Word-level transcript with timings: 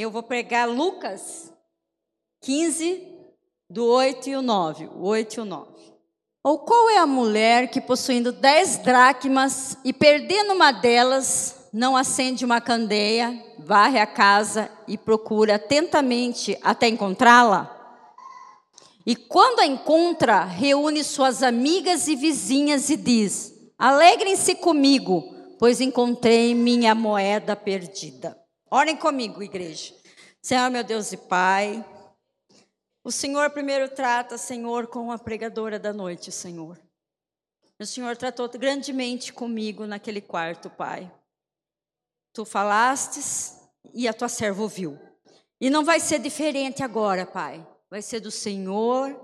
Eu 0.00 0.12
vou 0.12 0.22
pregar 0.22 0.68
Lucas 0.68 1.52
15, 2.42 3.02
do 3.68 3.84
8 3.84 4.30
e 4.30 4.36
o 4.36 4.42
9. 4.42 4.86
O 4.94 5.08
8 5.08 5.34
e 5.34 5.40
o 5.40 5.44
9. 5.44 5.72
Ou 6.44 6.60
qual 6.60 6.88
é 6.88 6.98
a 6.98 7.04
mulher 7.06 7.68
que, 7.68 7.80
possuindo 7.80 8.30
dez 8.30 8.78
dracmas 8.78 9.76
e 9.84 9.92
perdendo 9.92 10.52
uma 10.52 10.70
delas, 10.70 11.68
não 11.72 11.96
acende 11.96 12.44
uma 12.44 12.60
candeia, 12.60 13.44
varre 13.58 13.98
a 13.98 14.06
casa 14.06 14.70
e 14.86 14.96
procura 14.96 15.56
atentamente 15.56 16.56
até 16.62 16.86
encontrá-la? 16.86 17.68
E 19.04 19.16
quando 19.16 19.58
a 19.58 19.66
encontra, 19.66 20.44
reúne 20.44 21.02
suas 21.02 21.42
amigas 21.42 22.06
e 22.06 22.14
vizinhas 22.14 22.88
e 22.88 22.96
diz: 22.96 23.52
Alegrem-se 23.76 24.54
comigo, 24.54 25.24
pois 25.58 25.80
encontrei 25.80 26.54
minha 26.54 26.94
moeda 26.94 27.56
perdida. 27.56 28.38
Orem 28.70 28.96
comigo, 28.96 29.42
igreja. 29.42 29.94
Senhor, 30.42 30.70
meu 30.70 30.84
Deus 30.84 31.12
e 31.12 31.16
Pai, 31.16 31.84
o 33.02 33.10
Senhor 33.10 33.48
primeiro 33.50 33.88
trata, 33.88 34.36
Senhor, 34.36 34.86
com 34.88 35.10
a 35.10 35.18
pregadora 35.18 35.78
da 35.78 35.92
noite, 35.92 36.30
Senhor. 36.30 36.78
O 37.78 37.86
Senhor 37.86 38.16
tratou 38.16 38.46
grandemente 38.50 39.32
comigo 39.32 39.86
naquele 39.86 40.20
quarto, 40.20 40.68
Pai. 40.68 41.10
Tu 42.34 42.44
falastes 42.44 43.58
e 43.94 44.06
a 44.06 44.12
tua 44.12 44.28
serva 44.28 44.62
ouviu. 44.62 44.98
E 45.58 45.70
não 45.70 45.84
vai 45.84 45.98
ser 45.98 46.18
diferente 46.18 46.82
agora, 46.82 47.24
Pai. 47.24 47.66
Vai 47.88 48.02
ser 48.02 48.20
do 48.20 48.30
Senhor 48.30 49.18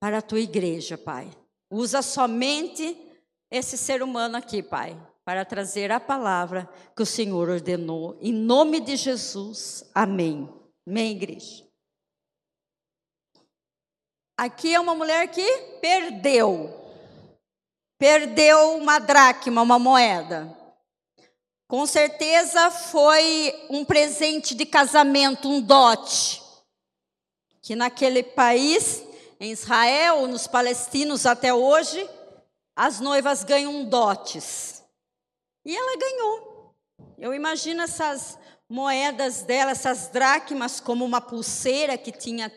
para 0.00 0.18
a 0.18 0.22
tua 0.22 0.40
igreja, 0.40 0.96
Pai. 0.96 1.30
Usa 1.70 2.00
somente 2.00 2.96
esse 3.50 3.76
ser 3.76 4.02
humano 4.02 4.38
aqui, 4.38 4.62
Pai, 4.62 4.96
para 5.26 5.44
trazer 5.44 5.90
a 5.90 5.98
palavra 5.98 6.70
que 6.94 7.02
o 7.02 7.06
Senhor 7.06 7.48
ordenou. 7.48 8.16
Em 8.20 8.32
nome 8.32 8.78
de 8.78 8.94
Jesus, 8.94 9.84
amém. 9.92 10.48
Amém, 10.86 11.10
igreja. 11.10 11.66
Aqui 14.38 14.72
é 14.72 14.78
uma 14.78 14.94
mulher 14.94 15.26
que 15.26 15.44
perdeu. 15.80 16.72
Perdeu 17.98 18.76
uma 18.76 19.00
dracma, 19.00 19.62
uma 19.62 19.80
moeda. 19.80 20.56
Com 21.66 21.84
certeza 21.86 22.70
foi 22.70 23.66
um 23.68 23.84
presente 23.84 24.54
de 24.54 24.64
casamento, 24.64 25.48
um 25.48 25.60
dote. 25.60 26.40
Que 27.60 27.74
naquele 27.74 28.22
país, 28.22 29.02
em 29.40 29.50
Israel, 29.50 30.28
nos 30.28 30.46
palestinos 30.46 31.26
até 31.26 31.52
hoje, 31.52 32.08
as 32.76 33.00
noivas 33.00 33.42
ganham 33.42 33.84
dotes. 33.86 34.75
E 35.66 35.76
ela 35.76 35.96
ganhou. 35.98 36.76
Eu 37.18 37.34
imagino 37.34 37.82
essas 37.82 38.38
moedas 38.68 39.42
dela, 39.42 39.72
essas 39.72 40.06
dracmas, 40.06 40.78
como 40.78 41.04
uma 41.04 41.20
pulseira 41.20 41.98
que 41.98 42.12
tinha 42.12 42.52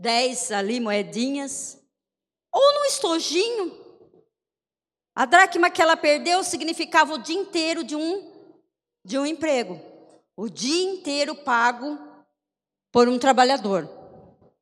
dez 0.00 0.50
ali 0.50 0.80
moedinhas, 0.80 1.80
ou 2.52 2.74
num 2.74 2.84
estojinho. 2.86 3.86
A 5.14 5.24
dracma 5.24 5.70
que 5.70 5.80
ela 5.80 5.96
perdeu 5.96 6.42
significava 6.42 7.14
o 7.14 7.18
dia 7.18 7.38
inteiro 7.38 7.84
de 7.84 7.94
um, 7.94 8.28
de 9.04 9.16
um 9.16 9.24
emprego. 9.24 9.80
O 10.36 10.48
dia 10.48 10.82
inteiro 10.82 11.36
pago 11.36 11.96
por 12.90 13.08
um 13.08 13.20
trabalhador. 13.20 13.88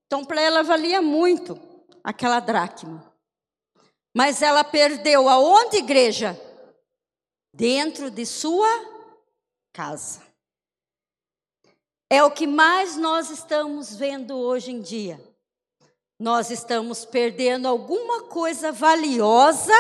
Então, 0.07 0.23
para 0.23 0.43
ela 0.43 0.63
valia 0.63 1.01
muito 1.01 1.59
aquela 2.05 2.41
dracma. 2.41 3.11
Mas 4.15 4.43
ela 4.43 4.63
perdeu 4.63 5.31
aonde, 5.31 5.79
igreja? 5.79 6.39
Dentro 7.57 8.11
de 8.11 8.27
sua 8.27 8.69
casa. 9.73 10.21
É 12.11 12.23
o 12.23 12.31
que 12.31 12.47
mais 12.47 12.99
nós 12.99 13.31
estamos 13.31 13.97
vendo 13.97 14.37
hoje 14.37 14.73
em 14.73 14.83
dia. 14.83 15.19
Nós 16.21 16.51
estamos 16.51 17.07
perdendo 17.07 17.67
alguma 17.67 18.25
coisa 18.25 18.71
valiosa 18.71 19.73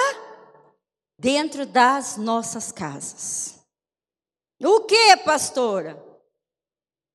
dentro 1.19 1.67
das 1.67 2.17
nossas 2.17 2.73
casas. 2.73 3.61
O 4.59 4.81
que, 4.85 5.15
pastora? 5.19 6.03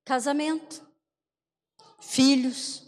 Casamento, 0.06 0.88
filhos. 2.00 2.84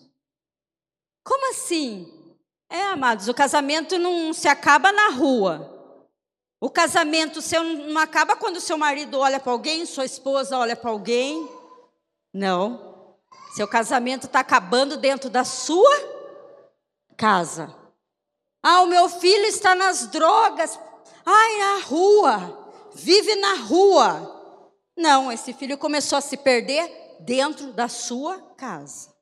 Como 1.24 1.50
assim? 1.50 2.38
É, 2.70 2.84
amados, 2.84 3.28
o 3.28 3.34
casamento 3.34 3.98
não 3.98 4.32
se 4.32 4.48
acaba 4.48 4.92
na 4.92 5.10
rua. 5.10 5.73
O 6.64 6.70
casamento 6.70 7.42
seu 7.42 7.62
não 7.62 8.00
acaba 8.00 8.38
quando 8.38 8.62
seu 8.62 8.78
marido 8.78 9.20
olha 9.20 9.38
para 9.38 9.52
alguém, 9.52 9.86
sua 9.86 10.06
esposa 10.06 10.58
olha 10.58 10.78
para 10.78 10.92
alguém. 10.92 11.46
Não. 12.34 13.18
Seu 13.54 13.68
casamento 13.68 14.28
está 14.28 14.40
acabando 14.40 14.96
dentro 14.96 15.30
da 15.30 15.44
sua 15.44 15.94
casa. 17.18 17.76
Ah, 18.64 18.80
o 18.80 18.88
meu 18.88 19.10
filho 19.10 19.44
está 19.44 19.76
nas 19.76 20.08
drogas. 20.08 20.80
Ai, 21.26 21.58
na 21.58 21.84
rua. 21.84 22.72
Vive 22.94 23.36
na 23.36 23.56
rua. 23.56 24.72
Não, 24.96 25.30
esse 25.34 25.52
filho 25.52 25.78
começou 25.78 26.18
a 26.18 26.22
se 26.22 26.38
perder 26.38 27.18
dentro 27.20 27.74
da 27.74 27.90
sua 27.90 28.40
casa. 28.56 29.13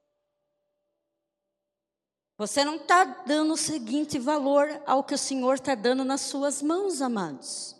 Você 2.41 2.65
não 2.65 2.77
está 2.77 3.03
dando 3.03 3.53
o 3.53 3.55
seguinte 3.55 4.17
valor 4.17 4.81
ao 4.87 5.03
que 5.03 5.13
o 5.13 5.17
Senhor 5.17 5.53
está 5.53 5.75
dando 5.75 6.03
nas 6.03 6.21
suas 6.21 6.59
mãos, 6.59 6.99
amados. 6.99 7.75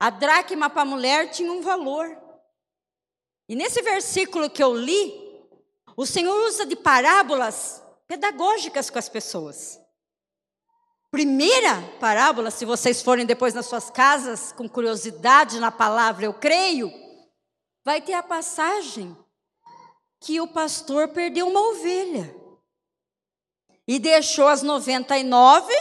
A 0.00 0.08
dracma 0.08 0.70
para 0.70 0.80
a 0.80 0.86
mulher 0.86 1.30
tinha 1.30 1.52
um 1.52 1.60
valor. 1.60 2.18
E 3.46 3.54
nesse 3.54 3.82
versículo 3.82 4.48
que 4.48 4.62
eu 4.62 4.74
li, 4.74 5.12
o 5.98 6.06
Senhor 6.06 6.34
usa 6.46 6.64
de 6.64 6.76
parábolas 6.76 7.82
pedagógicas 8.06 8.88
com 8.88 8.98
as 8.98 9.10
pessoas. 9.10 9.78
Primeira 11.10 11.82
parábola, 12.00 12.50
se 12.50 12.64
vocês 12.64 13.02
forem 13.02 13.26
depois 13.26 13.52
nas 13.52 13.66
suas 13.66 13.90
casas 13.90 14.50
com 14.50 14.66
curiosidade 14.66 15.60
na 15.60 15.70
palavra, 15.70 16.24
eu 16.24 16.32
creio, 16.32 16.90
vai 17.84 18.00
ter 18.00 18.14
a 18.14 18.22
passagem 18.22 19.14
que 20.18 20.40
o 20.40 20.48
pastor 20.48 21.08
perdeu 21.08 21.48
uma 21.48 21.60
ovelha 21.68 22.37
e 23.88 23.98
deixou 23.98 24.46
as 24.46 24.62
99 24.62 25.72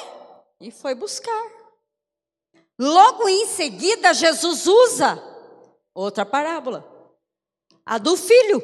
e 0.62 0.72
foi 0.72 0.96
buscar. 0.96 1.52
Logo 2.80 3.28
em 3.28 3.46
seguida, 3.48 4.14
Jesus 4.14 4.66
usa 4.66 5.22
outra 5.94 6.26
parábola 6.26 6.96
a 7.86 7.98
do 7.98 8.18
filho, 8.18 8.62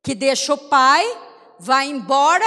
que 0.00 0.14
deixa 0.14 0.54
o 0.54 0.58
pai, 0.58 1.04
vai 1.58 1.86
embora, 1.86 2.46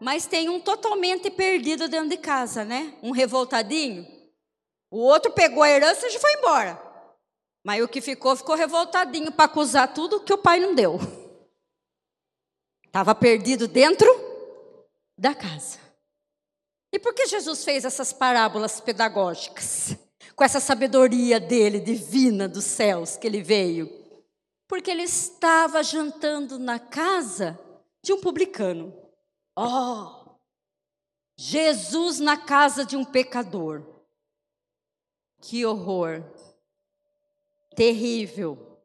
mas 0.00 0.26
tem 0.26 0.48
um 0.48 0.60
totalmente 0.60 1.30
perdido 1.30 1.88
dentro 1.88 2.08
de 2.08 2.16
casa, 2.16 2.64
né? 2.64 2.96
Um 3.00 3.12
revoltadinho. 3.12 4.04
O 4.90 4.98
outro 4.98 5.30
pegou 5.30 5.62
a 5.62 5.70
herança 5.70 6.08
e 6.08 6.18
foi 6.18 6.32
embora. 6.34 6.80
Mas 7.64 7.82
o 7.82 7.88
que 7.88 8.00
ficou, 8.00 8.34
ficou 8.34 8.56
revoltadinho 8.56 9.30
para 9.30 9.44
acusar 9.44 9.94
tudo 9.94 10.20
que 10.20 10.32
o 10.32 10.38
pai 10.38 10.58
não 10.58 10.74
deu. 10.74 10.98
Estava 12.84 13.14
perdido 13.14 13.68
dentro 13.68 14.33
da 15.16 15.34
casa. 15.34 15.78
E 16.92 16.98
por 16.98 17.14
que 17.14 17.26
Jesus 17.26 17.64
fez 17.64 17.84
essas 17.84 18.12
parábolas 18.12 18.80
pedagógicas? 18.80 19.96
Com 20.34 20.44
essa 20.44 20.60
sabedoria 20.60 21.38
dele, 21.38 21.80
divina 21.80 22.48
dos 22.48 22.64
céus, 22.64 23.16
que 23.16 23.26
ele 23.26 23.42
veio 23.42 24.04
porque 24.74 24.90
ele 24.90 25.02
estava 25.02 25.82
jantando 25.82 26.58
na 26.58 26.78
casa 26.78 27.58
de 28.02 28.12
um 28.12 28.20
publicano. 28.20 28.92
Oh! 29.56 30.36
Jesus 31.36 32.18
na 32.18 32.36
casa 32.36 32.84
de 32.84 32.96
um 32.96 33.04
pecador. 33.04 33.84
Que 35.40 35.64
horror! 35.66 36.24
Terrível. 37.76 38.80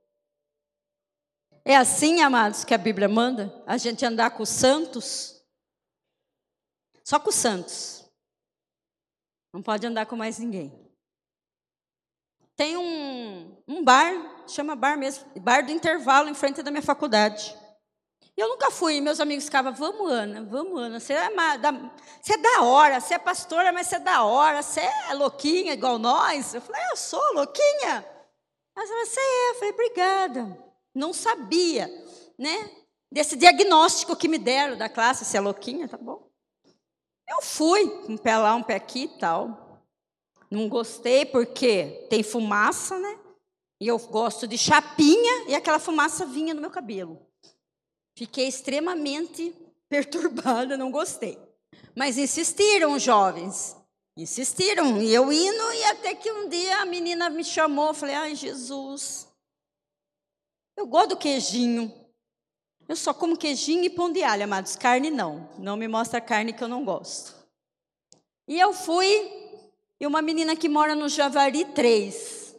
É 1.63 1.75
assim, 1.75 2.21
amados, 2.21 2.63
que 2.63 2.73
a 2.73 2.77
Bíblia 2.77 3.07
manda? 3.07 3.63
A 3.65 3.77
gente 3.77 4.05
andar 4.05 4.31
com 4.31 4.43
os 4.43 4.49
santos? 4.49 5.38
Só 7.09 7.19
com 7.19 7.29
os 7.29 7.35
santos. 7.35 8.05
Não 9.51 9.63
pode 9.63 9.87
andar 9.87 10.05
com 10.05 10.15
mais 10.15 10.37
ninguém. 10.37 10.71
Tem 12.55 12.77
um, 12.77 13.57
um 13.67 13.83
bar, 13.83 14.45
chama 14.47 14.75
bar 14.75 14.95
mesmo, 14.95 15.25
bar 15.41 15.65
do 15.65 15.71
intervalo 15.71 16.29
em 16.29 16.35
frente 16.35 16.61
da 16.61 16.69
minha 16.69 16.83
faculdade. 16.83 17.57
E 18.37 18.39
eu 18.39 18.47
nunca 18.47 18.69
fui, 18.69 19.01
meus 19.01 19.19
amigos 19.19 19.45
ficavam, 19.45 19.73
vamos, 19.73 20.11
Ana, 20.11 20.43
vamos, 20.43 20.79
Ana, 20.79 20.99
você 20.99 21.13
é, 21.13 21.57
da, 21.57 21.71
você 22.21 22.33
é 22.33 22.37
da 22.37 22.61
hora, 22.61 23.01
você 23.01 23.15
é 23.15 23.17
pastora, 23.17 23.71
mas 23.71 23.87
você 23.87 23.95
é 23.95 23.99
da 23.99 24.23
hora, 24.23 24.61
você 24.61 24.81
é 24.81 25.13
louquinha 25.15 25.73
igual 25.73 25.97
nós. 25.97 26.53
Eu 26.53 26.61
falei, 26.61 26.79
eu 26.91 26.95
sou 26.95 27.33
louquinha. 27.33 28.05
Mas 28.75 28.87
você 28.87 29.19
é, 29.19 29.49
eu 29.49 29.55
falei, 29.55 29.71
obrigada. 29.71 30.63
Não 30.93 31.11
sabia, 31.11 31.87
né? 32.37 32.69
Desse 33.11 33.35
diagnóstico 33.35 34.15
que 34.15 34.27
me 34.27 34.37
deram 34.37 34.77
da 34.77 34.87
classe, 34.87 35.25
você 35.25 35.37
é 35.37 35.41
louquinha, 35.41 35.89
tá 35.89 35.97
bom. 35.97 36.28
Eu 37.29 37.41
fui, 37.41 37.83
um 38.09 38.17
pé 38.17 38.37
lá, 38.37 38.55
um 38.55 38.63
pé 38.63 38.75
aqui 38.75 39.03
e 39.03 39.19
tal. 39.19 39.79
Não 40.49 40.67
gostei 40.67 41.25
porque 41.25 42.07
tem 42.09 42.23
fumaça, 42.23 42.97
né? 42.97 43.19
E 43.79 43.87
eu 43.87 43.97
gosto 43.99 44.47
de 44.47 44.57
chapinha 44.57 45.47
e 45.47 45.55
aquela 45.55 45.79
fumaça 45.79 46.25
vinha 46.25 46.53
no 46.53 46.61
meu 46.61 46.71
cabelo. 46.71 47.19
Fiquei 48.17 48.47
extremamente 48.47 49.55
perturbada, 49.87 50.75
não 50.75 50.91
gostei. 50.91 51.37
Mas 51.95 52.17
insistiram 52.17 52.93
os 52.93 53.03
jovens. 53.03 53.77
Insistiram, 54.17 55.01
e 55.01 55.13
eu 55.13 55.31
indo, 55.31 55.73
e 55.73 55.83
até 55.85 56.13
que 56.13 56.29
um 56.29 56.49
dia 56.49 56.79
a 56.79 56.85
menina 56.85 57.29
me 57.29 57.41
chamou, 57.41 57.93
falei, 57.93 58.15
ai 58.15 58.35
Jesus, 58.35 59.29
eu 60.75 60.85
gosto 60.85 61.09
do 61.09 61.17
queijinho. 61.17 61.93
Eu 62.89 62.95
só 62.95 63.13
como 63.13 63.37
queijinho 63.37 63.83
e 63.83 63.89
pão 63.89 64.11
de 64.11 64.23
alho, 64.23 64.45
amados, 64.45 64.75
carne 64.75 65.11
não. 65.11 65.47
Não 65.59 65.77
me 65.77 65.87
mostra 65.87 66.19
carne 66.19 66.51
que 66.51 66.63
eu 66.63 66.67
não 66.67 66.83
gosto. 66.83 67.35
E 68.47 68.59
eu 68.59 68.73
fui, 68.73 69.31
e 69.99 70.07
uma 70.07 70.23
menina 70.23 70.55
que 70.55 70.67
mora 70.67 70.95
no 70.95 71.07
Javari 71.07 71.65
3, 71.65 72.55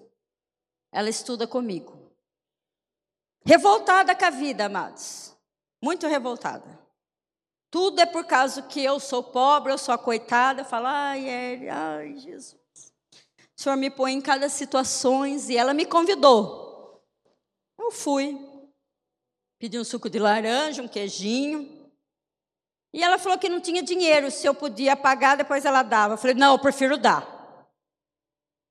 ela 0.93 1.09
estuda 1.09 1.49
comigo. 1.49 2.13
Revoltada 3.45 4.15
com 4.15 4.25
a 4.25 4.31
vida, 4.31 4.67
amados. 4.67 5.37
Muito 5.83 6.07
revoltada. 6.07 6.79
Tudo 7.69 8.01
é 8.01 8.07
por 8.07 8.25
causa 8.25 8.63
que 8.63 8.85
eu 8.85 9.01
sou 9.01 9.25
pobre, 9.25 9.73
eu 9.73 9.79
sou 9.79 9.93
a 9.93 9.99
coitada. 9.99 10.61
Eu 10.61 10.65
falo, 10.65 10.87
ai, 10.87 11.29
é, 11.29 11.71
ai, 11.71 12.17
Jesus. 12.17 12.55
O 13.57 13.61
Senhor 13.61 13.75
me 13.75 13.91
põe 13.91 14.13
em 14.13 14.21
cada 14.21 14.49
situações 14.49 15.51
e 15.51 15.57
ela 15.57 15.75
me 15.75 15.87
convidou. 15.87 17.03
Eu 17.77 17.91
fui. 17.91 18.50
Pedi 19.61 19.79
um 19.79 19.85
suco 19.85 20.09
de 20.09 20.19
laranja, 20.19 20.83
um 20.83 20.89
queijinho. 20.89 21.87
E 22.95 23.05
ela 23.05 23.19
falou 23.19 23.39
que 23.39 23.49
não 23.49 23.61
tinha 23.61 23.83
dinheiro, 23.83 24.31
se 24.31 24.47
eu 24.47 24.55
podia 24.55 24.97
pagar, 24.97 25.37
depois 25.37 25.67
ela 25.67 25.83
dava. 25.83 26.15
Eu 26.15 26.19
falei, 26.19 26.35
não, 26.35 26.55
eu 26.55 26.59
prefiro 26.59 26.97
dar. 26.97 27.69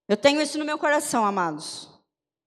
Eu 0.08 0.18
tenho 0.18 0.42
isso 0.42 0.58
no 0.58 0.66
meu 0.66 0.80
coração, 0.80 1.24
amados. 1.24 1.88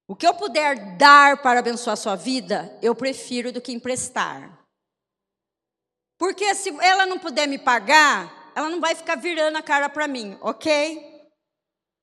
O 0.08 0.16
que 0.16 0.26
eu 0.26 0.34
puder 0.34 0.96
dar 0.96 1.40
para 1.40 1.60
abençoar 1.60 1.94
a 1.94 1.96
sua 1.96 2.16
vida, 2.16 2.76
eu 2.82 2.96
prefiro 2.96 3.52
do 3.52 3.60
que 3.60 3.70
emprestar. 3.70 4.58
Porque 6.18 6.52
se 6.56 6.70
ela 6.80 7.06
não 7.06 7.20
puder 7.20 7.46
me 7.46 7.58
pagar, 7.58 8.52
ela 8.56 8.68
não 8.68 8.80
vai 8.80 8.96
ficar 8.96 9.14
virando 9.14 9.56
a 9.56 9.62
cara 9.62 9.88
para 9.88 10.08
mim, 10.08 10.36
ok? 10.40 11.30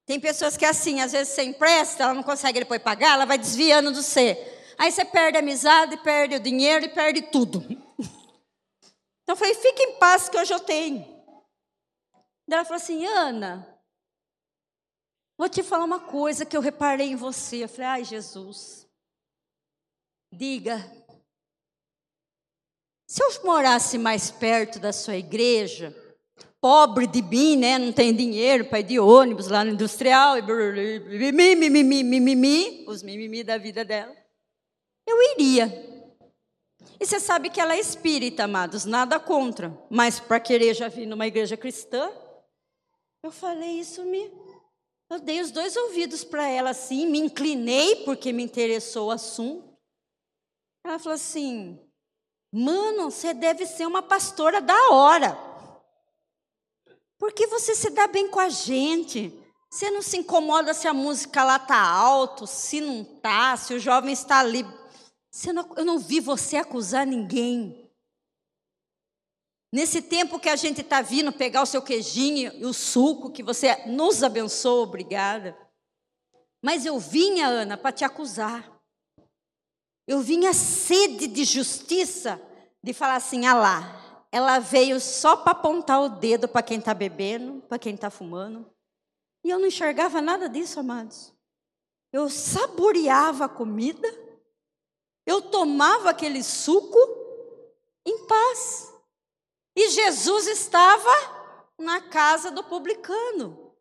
Tem 0.06 0.22
pessoas 0.22 0.56
que 0.56 0.64
é 0.64 0.70
assim, 0.70 1.02
às 1.02 1.12
vezes 1.12 1.34
você 1.34 1.44
empresta, 1.44 2.04
ela 2.04 2.14
não 2.14 2.24
consegue 2.24 2.60
depois 2.60 2.82
pagar, 2.82 3.16
ela 3.16 3.26
vai 3.26 3.38
desviando 3.38 3.92
do 3.92 4.02
você. 4.02 4.59
Aí 4.80 4.94
você 4.94 5.04
perde 5.04 5.36
a 5.36 5.42
amizade, 5.42 5.98
perde 5.98 6.36
o 6.36 6.40
dinheiro 6.40 6.86
e 6.86 6.90
perde 6.90 7.24
tudo. 7.24 7.62
Então 9.22 9.34
eu 9.34 9.36
falei, 9.36 9.54
fique 9.54 9.84
em 9.84 10.00
paz 10.00 10.30
que 10.30 10.38
hoje 10.38 10.54
eu 10.54 10.60
tenho. 10.62 11.06
Ela 12.50 12.64
falou 12.64 12.78
assim, 12.78 13.06
Ana, 13.06 13.78
vou 15.38 15.50
te 15.50 15.62
falar 15.62 15.84
uma 15.84 16.00
coisa 16.00 16.46
que 16.46 16.56
eu 16.56 16.62
reparei 16.62 17.10
em 17.10 17.16
você. 17.18 17.66
Eu 17.66 17.70
falei, 17.70 17.86
ai 17.88 18.04
Jesus, 18.06 18.88
diga, 20.34 20.80
se 23.06 23.22
eu 23.22 23.44
morasse 23.44 23.98
mais 23.98 24.32
perto 24.32 24.80
da 24.80 24.94
sua 24.94 25.18
igreja, 25.18 25.94
pobre 26.62 27.06
de 27.06 27.22
mim, 27.22 27.58
né, 27.58 27.78
não 27.78 27.92
tem 27.92 28.16
dinheiro 28.16 28.66
para 28.66 28.80
ir 28.80 28.84
de 28.84 29.00
ônibus 29.00 29.50
lá 29.50 29.66
no 29.66 29.72
industrial, 29.72 30.38
e 30.38 30.42
mimimi, 31.34 31.84
mimimi, 31.84 32.86
os 32.88 33.04
mimimi 33.04 33.44
da 33.44 33.58
vida 33.58 33.84
dela, 33.84 34.19
eu 35.10 35.22
iria. 35.34 35.90
E 37.00 37.06
você 37.06 37.20
sabe 37.20 37.50
que 37.50 37.60
ela 37.60 37.76
é 37.76 37.80
espírita, 37.80 38.44
amados, 38.44 38.86
nada 38.86 39.20
contra, 39.20 39.78
mas 39.90 40.20
para 40.20 40.40
querer 40.40 40.74
já 40.74 40.88
vir 40.88 41.06
numa 41.06 41.28
igreja 41.28 41.56
cristã, 41.56 42.12
eu 43.24 43.32
falei 43.32 43.80
isso 43.80 44.04
me. 44.06 44.32
Eu 45.10 45.20
dei 45.20 45.42
os 45.42 45.50
dois 45.52 45.76
ouvidos 45.76 46.24
para 46.24 46.48
ela 46.48 46.70
assim, 46.70 47.08
me 47.08 47.20
inclinei 47.20 48.04
porque 48.06 48.32
me 48.32 48.44
interessou 48.44 49.08
o 49.08 49.12
assunto. 49.12 49.68
Ela 50.86 51.00
falou 51.00 51.16
assim: 51.16 51.80
Mano, 52.52 53.12
você 53.12 53.34
deve 53.34 53.66
ser 53.66 53.86
uma 53.86 54.02
pastora 54.02 54.62
da 54.62 54.92
hora. 54.92 55.38
Porque 57.18 57.46
você 57.48 57.76
se 57.76 57.90
dá 57.90 58.08
bem 58.08 58.30
com 58.30 58.40
a 58.40 58.50
gente. 58.50 59.34
Você 59.70 59.92
não 59.92 60.02
se 60.02 60.18
incomoda 60.18 60.74
se 60.74 60.88
a 60.88 60.94
música 60.94 61.44
lá 61.44 61.60
tá 61.60 61.80
alto, 61.80 62.48
se 62.48 62.82
não 62.82 63.04
tá, 63.04 63.56
se 63.56 63.74
o 63.74 63.80
jovem 63.80 64.14
está 64.14 64.40
ali. 64.40 64.66
Não, 65.54 65.74
eu 65.78 65.86
não 65.86 66.00
vi 66.00 66.20
você 66.20 66.58
acusar 66.58 67.06
ninguém. 67.06 67.90
Nesse 69.72 70.02
tempo 70.02 70.40
que 70.40 70.50
a 70.50 70.56
gente 70.56 70.82
está 70.82 71.02
vindo 71.02 71.32
pegar 71.32 71.62
o 71.62 71.66
seu 71.66 71.82
queijinho 71.82 72.52
e 72.56 72.66
o 72.66 72.74
suco, 72.74 73.32
que 73.32 73.44
você 73.44 73.86
nos 73.86 74.24
abençoou, 74.24 74.84
obrigada. 74.84 75.56
Mas 76.62 76.86
eu 76.86 77.00
vinha, 77.00 77.48
Ana, 77.48 77.78
para 77.78 77.92
te 77.92 78.04
acusar. 78.04 78.70
Eu 80.08 80.22
vinha 80.22 80.54
sede 80.54 81.28
de 81.28 81.44
justiça, 81.44 82.42
de 82.84 82.94
falar 82.94 83.16
assim: 83.16 83.46
ah 83.46 83.54
lá, 83.54 84.26
ela 84.32 84.58
veio 84.58 85.00
só 85.00 85.38
para 85.38 85.52
apontar 85.52 86.02
o 86.02 86.10
dedo 86.10 86.48
para 86.48 86.64
quem 86.64 86.80
está 86.80 86.94
bebendo, 86.94 87.62
para 87.68 87.78
quem 87.78 87.94
está 87.94 88.10
fumando. 88.10 88.66
E 89.44 89.50
eu 89.50 89.60
não 89.60 89.68
enxergava 89.68 90.20
nada 90.20 90.50
disso, 90.50 90.80
amados. 90.80 91.34
Eu 92.12 92.28
saboreava 92.28 93.46
a 93.46 93.50
comida, 93.50 94.08
eu 95.30 95.44
tomava 95.44 96.10
aquele 96.10 96.44
suco 96.44 96.98
em 98.04 98.26
paz. 98.26 98.92
E 99.76 99.90
Jesus 99.90 100.48
estava 100.48 101.12
na 101.78 102.02
casa 102.02 102.50
do 102.50 102.64
publicano. 102.64 103.72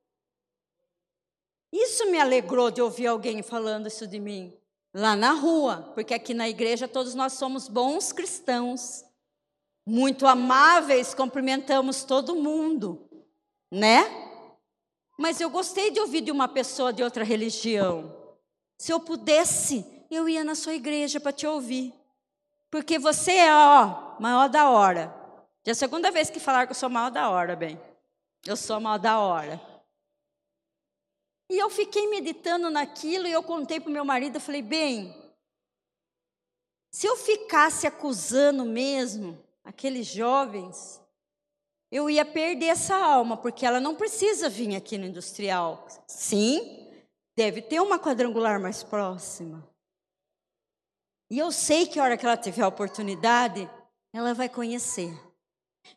Isso 1.72 2.10
me 2.10 2.20
alegrou 2.20 2.70
de 2.70 2.82
ouvir 2.82 3.06
alguém 3.06 3.42
falando 3.42 3.86
isso 3.88 4.06
de 4.06 4.20
mim 4.20 4.54
lá 4.94 5.16
na 5.16 5.32
rua, 5.32 5.90
porque 5.94 6.12
aqui 6.12 6.34
na 6.34 6.48
igreja 6.48 6.86
todos 6.86 7.14
nós 7.14 7.34
somos 7.34 7.68
bons 7.68 8.12
cristãos, 8.12 9.04
muito 9.86 10.26
amáveis, 10.26 11.14
cumprimentamos 11.14 12.04
todo 12.04 12.36
mundo, 12.36 13.08
né? 13.70 14.04
Mas 15.18 15.40
eu 15.40 15.50
gostei 15.50 15.90
de 15.90 16.00
ouvir 16.00 16.20
de 16.20 16.30
uma 16.30 16.48
pessoa 16.48 16.92
de 16.92 17.02
outra 17.02 17.24
religião. 17.24 18.34
Se 18.78 18.92
eu 18.92 19.00
pudesse, 19.00 19.97
eu 20.14 20.28
ia 20.28 20.44
na 20.44 20.55
sua 20.55 20.75
igreja 20.75 21.20
para 21.20 21.32
te 21.32 21.46
ouvir. 21.46 21.94
Porque 22.70 22.99
você 22.99 23.32
é, 23.32 23.55
ó, 23.55 24.19
maior 24.20 24.49
da 24.49 24.70
hora. 24.70 25.14
Já 25.64 25.70
é 25.70 25.72
a 25.72 25.75
segunda 25.75 26.10
vez 26.10 26.31
que 26.31 26.40
falaram 26.40 26.66
que 26.66 26.72
eu 26.72 26.76
sou 26.76 26.88
maior 26.88 27.10
da 27.10 27.31
hora, 27.31 27.56
bem. 27.56 27.81
Eu 28.46 28.56
sou 28.56 28.81
maior 28.81 28.99
da 28.99 29.19
hora. 29.19 29.60
E 31.50 31.58
eu 31.58 31.70
fiquei 31.70 32.08
meditando 32.08 32.70
naquilo 32.70 33.26
e 33.26 33.32
eu 33.32 33.43
contei 33.43 33.81
para 33.81 33.88
o 33.88 33.93
meu 33.93 34.05
marido, 34.05 34.37
eu 34.37 34.40
falei, 34.40 34.60
bem, 34.60 35.14
se 36.90 37.06
eu 37.06 37.16
ficasse 37.16 37.87
acusando 37.87 38.65
mesmo 38.65 39.43
aqueles 39.65 40.06
jovens, 40.06 41.00
eu 41.91 42.10
ia 42.10 42.24
perder 42.24 42.67
essa 42.67 42.96
alma, 42.96 43.36
porque 43.36 43.65
ela 43.65 43.81
não 43.81 43.94
precisa 43.94 44.48
vir 44.48 44.77
aqui 44.77 44.98
no 44.98 45.06
industrial. 45.06 45.86
Sim, 46.06 46.86
deve 47.34 47.62
ter 47.62 47.81
uma 47.81 47.98
quadrangular 47.98 48.60
mais 48.60 48.82
próxima. 48.82 49.67
E 51.31 51.39
eu 51.39 51.53
sei 51.53 51.87
que 51.87 51.99
a 51.99 52.03
hora 52.03 52.17
que 52.17 52.25
ela 52.25 52.37
tiver 52.37 52.63
a 52.63 52.69
oportunidade, 52.69 53.69
ela 54.13 54.35
vai 54.35 54.49
conhecer. 54.49 55.13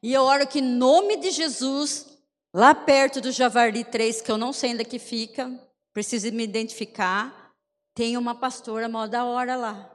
E 0.02 0.14
eu 0.14 0.24
oro 0.24 0.48
que, 0.48 0.60
em 0.60 0.62
nome 0.62 1.18
de 1.18 1.32
Jesus, 1.32 2.12
Lá 2.54 2.76
perto 2.76 3.22
do 3.22 3.32
Javari 3.32 3.86
3, 3.86 4.22
que 4.22 4.30
eu 4.30 4.38
não 4.38 4.52
sei 4.52 4.78
é 4.78 4.84
que 4.84 5.00
fica, 5.00 5.50
preciso 5.94 6.30
me 6.34 6.44
identificar, 6.44 7.56
tem 7.96 8.18
uma 8.18 8.36
pastora 8.36 8.90
mó 8.90 9.08
da 9.08 9.24
hora 9.24 9.56
lá. 9.56 9.90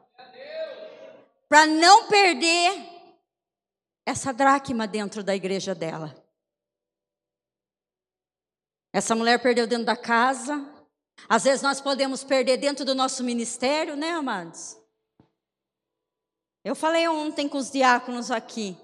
Para 1.48 1.66
não 1.66 2.08
perder 2.08 2.72
essa 4.06 4.32
dracma 4.32 4.86
dentro 4.86 5.22
da 5.22 5.36
igreja 5.36 5.74
dela. 5.74 6.16
Essa 8.92 9.14
mulher 9.14 9.40
perdeu 9.42 9.66
dentro 9.66 9.84
da 9.84 9.96
casa. 9.96 10.66
Às 11.28 11.44
vezes 11.44 11.60
nós 11.60 11.80
podemos 11.80 12.24
perder 12.24 12.56
dentro 12.56 12.86
do 12.86 12.94
nosso 12.94 13.22
ministério, 13.22 13.96
né, 13.96 14.12
amados? 14.12 14.78
Eu 16.66 16.74
falei 16.74 17.06
ontem 17.06 17.48
com 17.48 17.58
os 17.58 17.70
diáconos 17.70 18.28
aqui. 18.28 18.76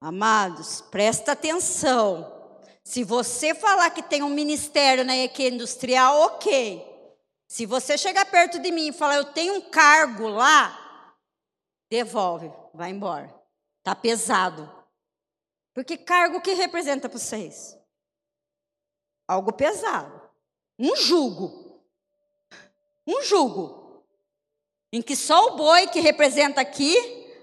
Amados, 0.00 0.80
presta 0.80 1.30
atenção. 1.30 2.58
Se 2.82 3.04
você 3.04 3.54
falar 3.54 3.90
que 3.90 4.02
tem 4.02 4.24
um 4.24 4.28
ministério 4.28 5.04
na 5.04 5.16
EQ 5.16 5.50
Industrial, 5.50 6.20
ok. 6.22 6.84
Se 7.46 7.64
você 7.64 7.96
chegar 7.96 8.28
perto 8.28 8.58
de 8.58 8.72
mim 8.72 8.88
e 8.88 8.92
falar, 8.92 9.14
eu 9.18 9.26
tenho 9.26 9.54
um 9.54 9.70
cargo 9.70 10.26
lá, 10.26 11.16
devolve, 11.88 12.52
vai 12.74 12.90
embora. 12.90 13.32
Tá 13.84 13.94
pesado. 13.94 14.68
Porque 15.72 15.96
cargo 15.96 16.40
que 16.40 16.54
representa 16.54 17.08
para 17.08 17.20
vocês? 17.20 17.78
Algo 19.28 19.52
pesado. 19.52 20.28
Um 20.76 20.96
jugo. 20.96 21.80
Um 23.06 23.22
jugo. 23.22 23.85
Em 24.92 25.02
que 25.02 25.16
só 25.16 25.48
o 25.48 25.56
boi 25.56 25.86
que 25.88 26.00
representa 26.00 26.60
aqui 26.60 26.96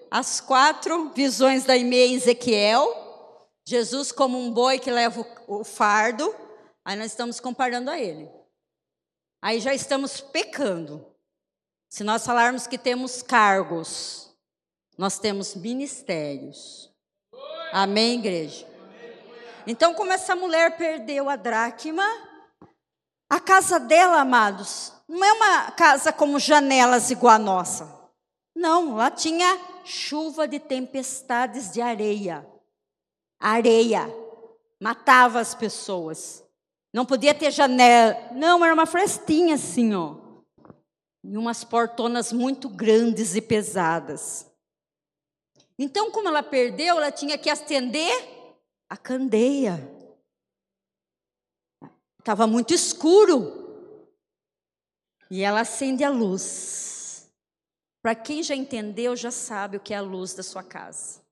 as 0.09 0.39
quatro 0.39 1.09
visões 1.09 1.65
da 1.65 1.75
Ime 1.75 2.13
Ezequiel 2.13 3.03
Jesus 3.65 4.11
como 4.11 4.37
um 4.37 4.51
boi 4.51 4.77
que 4.77 4.91
leva 4.91 5.25
o 5.47 5.63
fardo, 5.63 6.35
aí 6.83 6.97
nós 6.97 7.07
estamos 7.07 7.39
comparando 7.39 7.89
a 7.89 7.99
ele. 7.99 8.29
Aí 9.41 9.59
já 9.59 9.73
estamos 9.73 10.19
pecando. 10.19 11.05
Se 11.89 12.03
nós 12.03 12.25
falarmos 12.25 12.67
que 12.67 12.77
temos 12.77 13.21
cargos, 13.21 14.35
nós 14.97 15.17
temos 15.17 15.55
ministérios. 15.55 16.91
Amém, 17.71 18.19
igreja? 18.19 18.67
Então, 19.65 19.93
como 19.93 20.11
essa 20.11 20.35
mulher 20.35 20.77
perdeu 20.77 21.29
a 21.29 21.37
dracma, 21.37 22.05
a 23.29 23.39
casa 23.39 23.79
dela, 23.79 24.19
amados, 24.19 24.91
não 25.13 25.23
é 25.23 25.33
uma 25.33 25.71
casa 25.71 26.11
como 26.11 26.39
janelas 26.39 27.11
igual 27.11 27.35
a 27.35 27.39
nossa. 27.39 28.09
Não, 28.55 28.95
lá 28.95 29.11
tinha 29.11 29.59
chuva 29.85 30.47
de 30.47 30.59
tempestades 30.59 31.71
de 31.71 31.79
areia. 31.81 32.43
Areia. 33.39 34.11
Matava 34.81 35.39
as 35.39 35.53
pessoas. 35.53 36.43
Não 36.91 37.05
podia 37.05 37.33
ter 37.35 37.51
janela. 37.51 38.17
Não, 38.31 38.65
era 38.65 38.73
uma 38.73 38.87
frestinha 38.87 39.53
assim, 39.53 39.93
ó. 39.93 40.15
E 41.23 41.37
umas 41.37 41.63
portonas 41.63 42.33
muito 42.33 42.67
grandes 42.67 43.35
e 43.35 43.41
pesadas. 43.41 44.51
Então, 45.77 46.09
como 46.09 46.27
ela 46.27 46.41
perdeu, 46.41 46.97
ela 46.97 47.11
tinha 47.11 47.37
que 47.37 47.51
acender 47.51 48.57
a 48.89 48.97
candeia. 48.97 49.79
Estava 52.17 52.47
muito 52.47 52.73
escuro. 52.73 53.62
E 55.33 55.41
ela 55.41 55.61
acende 55.61 56.03
a 56.03 56.11
luz. 56.11 57.27
Para 58.03 58.13
quem 58.13 58.43
já 58.43 58.53
entendeu, 58.53 59.15
já 59.15 59.31
sabe 59.31 59.77
o 59.77 59.79
que 59.79 59.91
é 59.91 59.97
a 59.97 60.01
luz 60.01 60.35
da 60.35 60.43
sua 60.43 60.61
casa. 60.61 61.23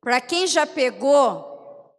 Para 0.00 0.18
quem 0.18 0.46
já 0.46 0.66
pegou, 0.66 1.94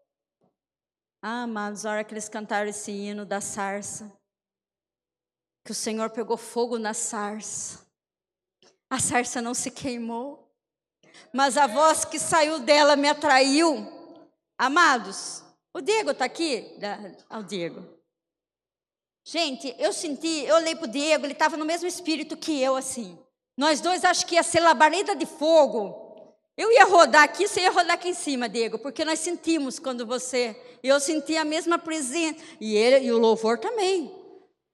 ah, 1.21 1.43
amados, 1.43 1.85
a 1.85 1.91
hora 1.91 2.03
que 2.03 2.15
eles 2.15 2.27
cantaram 2.27 2.67
esse 2.67 2.91
hino 2.91 3.27
da 3.27 3.39
sarça, 3.39 4.11
que 5.63 5.71
o 5.71 5.75
Senhor 5.75 6.09
pegou 6.09 6.35
fogo 6.35 6.79
na 6.79 6.95
sarça, 6.95 7.85
a 8.89 8.97
sarça 8.97 9.39
não 9.39 9.53
se 9.53 9.69
queimou, 9.69 10.51
mas 11.31 11.57
a 11.57 11.67
voz 11.67 12.05
que 12.05 12.17
saiu 12.17 12.57
dela 12.57 12.95
me 12.95 13.07
atraiu 13.07 13.85
Amados, 14.57 15.43
o 15.75 15.79
Diego 15.79 16.09
está 16.09 16.25
aqui? 16.25 16.75
Ah, 17.29 17.37
o 17.37 17.43
Diego. 17.43 18.00
Gente, 19.23 19.75
eu 19.77 19.93
senti, 19.93 20.45
eu 20.45 20.55
olhei 20.55 20.75
para 20.75 20.85
o 20.85 20.91
Diego, 20.91 21.25
ele 21.25 21.33
estava 21.33 21.55
no 21.55 21.65
mesmo 21.65 21.87
espírito 21.87 22.35
que 22.35 22.61
eu, 22.61 22.75
assim. 22.75 23.17
Nós 23.55 23.79
dois 23.79 24.03
acho 24.03 24.25
que 24.25 24.35
ia 24.35 24.43
ser 24.43 24.59
labareda 24.59 25.15
de 25.15 25.25
fogo. 25.25 26.01
Eu 26.57 26.71
ia 26.71 26.85
rodar 26.85 27.23
aqui, 27.23 27.47
você 27.47 27.61
ia 27.61 27.71
rodar 27.71 27.93
aqui 27.93 28.09
em 28.09 28.13
cima, 28.13 28.49
Diego, 28.49 28.79
porque 28.79 29.05
nós 29.05 29.19
sentimos 29.19 29.79
quando 29.79 30.05
você. 30.05 30.59
Eu 30.83 30.99
senti 30.99 31.37
a 31.37 31.45
mesma 31.45 31.77
presença. 31.77 32.43
E 32.59 32.75
ele 32.75 33.05
e 33.05 33.11
o 33.11 33.17
louvor 33.17 33.59
também. 33.59 34.11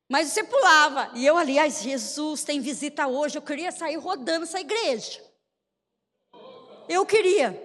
Mas 0.10 0.30
você 0.30 0.44
pulava. 0.44 1.12
E 1.16 1.26
eu, 1.26 1.38
aliás, 1.38 1.82
Jesus 1.82 2.44
tem 2.44 2.62
visita 2.62 3.08
hoje. 3.08 3.38
Eu 3.38 3.42
queria 3.42 3.72
sair 3.72 3.98
rodando 3.98 4.44
essa 4.44 4.60
igreja. 4.60 5.22
Eu 6.88 7.06
queria. 7.06 7.62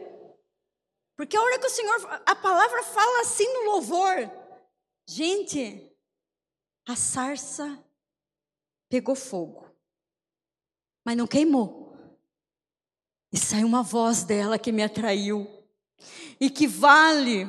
Porque 1.16 1.36
a 1.36 1.42
hora 1.42 1.58
que 1.58 1.66
o 1.66 1.70
Senhor, 1.70 2.22
a 2.26 2.34
palavra 2.34 2.82
fala 2.82 3.20
assim 3.20 3.46
no 3.52 3.72
louvor, 3.72 4.30
gente, 5.08 5.91
a 6.86 6.96
sarça 6.96 7.82
pegou 8.88 9.14
fogo, 9.14 9.66
mas 11.04 11.16
não 11.16 11.26
queimou. 11.26 11.96
E 13.32 13.38
saiu 13.38 13.66
uma 13.66 13.82
voz 13.82 14.24
dela 14.24 14.58
que 14.58 14.72
me 14.72 14.82
atraiu, 14.82 15.48
e 16.38 16.50
que 16.50 16.66
vale 16.66 17.46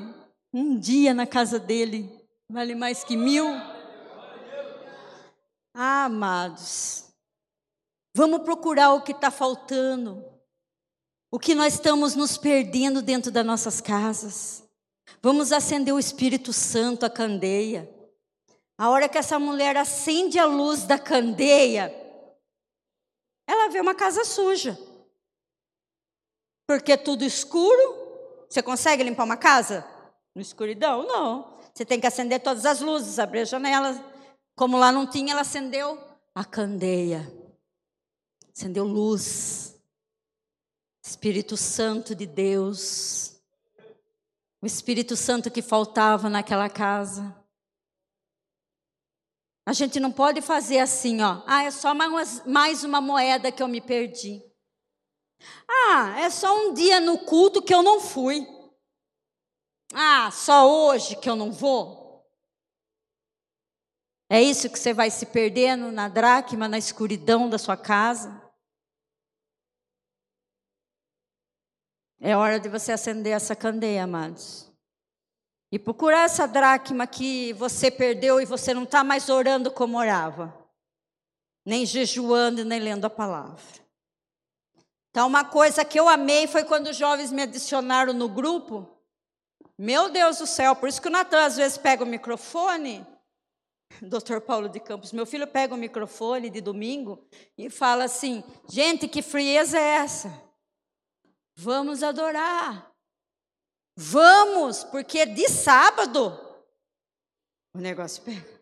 um 0.53 0.79
dia 0.79 1.13
na 1.13 1.27
casa 1.27 1.59
dele, 1.59 2.09
vale 2.49 2.75
mais 2.75 3.03
que 3.03 3.17
mil. 3.17 3.47
Ah, 5.73 6.05
amados, 6.05 7.11
vamos 8.15 8.43
procurar 8.43 8.93
o 8.93 9.01
que 9.01 9.11
está 9.11 9.31
faltando 9.31 10.33
o 11.33 11.39
que 11.39 11.55
nós 11.55 11.73
estamos 11.73 12.13
nos 12.13 12.37
perdendo 12.37 13.01
dentro 13.01 13.31
das 13.31 13.43
nossas 13.43 13.81
casas. 13.81 14.63
Vamos 15.19 15.51
acender 15.51 15.91
o 15.91 15.97
Espírito 15.97 16.53
Santo, 16.53 17.07
a 17.07 17.09
candeia. 17.09 17.91
A 18.77 18.89
hora 18.89 19.07
que 19.07 19.17
essa 19.17 19.37
mulher 19.37 19.77
acende 19.77 20.39
a 20.39 20.45
luz 20.45 20.83
da 20.83 20.97
candeia, 20.97 21.93
ela 23.47 23.69
vê 23.69 23.79
uma 23.79 23.93
casa 23.93 24.25
suja. 24.25 24.77
Porque 26.67 26.97
tudo 26.97 27.23
escuro. 27.23 28.01
Você 28.49 28.61
consegue 28.61 29.03
limpar 29.03 29.23
uma 29.23 29.37
casa? 29.37 29.85
No 30.35 30.41
escuridão? 30.41 31.05
Não. 31.05 31.59
Você 31.73 31.85
tem 31.85 31.99
que 31.99 32.07
acender 32.07 32.41
todas 32.41 32.65
as 32.65 32.81
luzes, 32.81 33.19
abrir 33.19 33.41
as 33.41 33.49
janelas. 33.49 33.99
Como 34.55 34.77
lá 34.77 34.91
não 34.91 35.07
tinha, 35.07 35.33
ela 35.33 35.41
acendeu 35.41 35.99
a 36.33 36.45
candeia. 36.45 37.31
Acendeu 38.55 38.85
luz. 38.85 39.73
Espírito 41.05 41.57
Santo 41.57 42.15
de 42.15 42.25
Deus, 42.25 43.35
o 44.61 44.65
Espírito 44.65 45.17
Santo 45.17 45.51
que 45.51 45.61
faltava 45.61 46.29
naquela 46.29 46.69
casa. 46.69 47.35
A 49.65 49.71
gente 49.71 49.99
não 49.99 50.11
pode 50.11 50.41
fazer 50.41 50.79
assim, 50.79 51.21
ó. 51.21 51.41
Ah, 51.47 51.63
é 51.63 51.71
só 51.71 51.93
mais 51.93 52.83
uma 52.83 52.99
moeda 52.99 53.51
que 53.51 53.63
eu 53.63 53.67
me 53.67 53.79
perdi. 53.79 54.43
Ah, 55.67 56.19
é 56.19 56.29
só 56.29 56.53
um 56.55 56.73
dia 56.73 56.99
no 56.99 57.19
culto 57.19 57.61
que 57.61 57.73
eu 57.73 57.81
não 57.81 57.99
fui. 57.99 58.45
Ah, 59.93 60.29
só 60.31 60.69
hoje 60.69 61.15
que 61.15 61.29
eu 61.29 61.35
não 61.35 61.51
vou. 61.51 62.25
É 64.29 64.41
isso 64.41 64.69
que 64.69 64.79
você 64.79 64.93
vai 64.93 65.11
se 65.11 65.27
perdendo 65.27 65.91
na 65.91 66.09
dracma, 66.09 66.67
na 66.67 66.77
escuridão 66.77 67.49
da 67.49 67.59
sua 67.59 67.77
casa? 67.77 68.41
É 72.19 72.35
hora 72.35 72.59
de 72.59 72.67
você 72.67 72.91
acender 72.91 73.33
essa 73.33 73.55
candeia, 73.55 74.05
amados. 74.05 74.72
E 75.73 75.79
procurar 75.79 76.25
essa 76.25 76.47
dracma 76.47 77.07
que 77.07 77.51
você 77.53 77.89
perdeu 77.89 78.39
e 78.39 78.45
você 78.45 78.75
não 78.75 78.83
está 78.83 79.03
mais 79.03 79.27
orando 79.27 79.71
como 79.71 79.97
orava, 79.97 80.55
nem 81.65 81.83
jejuando, 81.83 82.63
nem 82.63 82.79
lendo 82.79 83.05
a 83.05 83.09
palavra. 83.09 83.59
Então, 85.09 85.25
uma 85.25 85.43
coisa 85.43 85.83
que 85.83 85.99
eu 85.99 86.07
amei 86.07 86.45
foi 86.45 86.63
quando 86.63 86.91
os 86.91 86.95
jovens 86.95 87.31
me 87.31 87.41
adicionaram 87.41 88.13
no 88.13 88.29
grupo. 88.29 88.87
Meu 89.75 90.11
Deus 90.11 90.37
do 90.37 90.45
céu, 90.45 90.75
por 90.75 90.87
isso 90.87 91.01
que 91.01 91.07
o 91.07 91.11
Natan 91.11 91.43
às 91.43 91.57
vezes 91.57 91.75
pega 91.75 92.03
o 92.03 92.07
microfone, 92.07 93.03
Dr. 93.99 94.41
Paulo 94.45 94.69
de 94.69 94.79
Campos, 94.79 95.11
meu 95.11 95.25
filho 95.25 95.47
pega 95.47 95.73
o 95.73 95.77
microfone 95.77 96.51
de 96.51 96.61
domingo 96.61 97.27
e 97.57 97.67
fala 97.67 98.03
assim: 98.03 98.43
gente, 98.69 99.07
que 99.07 99.23
frieza 99.23 99.79
é 99.79 99.95
essa? 99.95 100.31
Vamos 101.55 102.03
adorar. 102.03 102.92
Vamos, 103.95 104.83
porque 104.83 105.25
de 105.25 105.47
sábado 105.47 106.39
o 107.73 107.79
negócio 107.79 108.23
pega. 108.23 108.61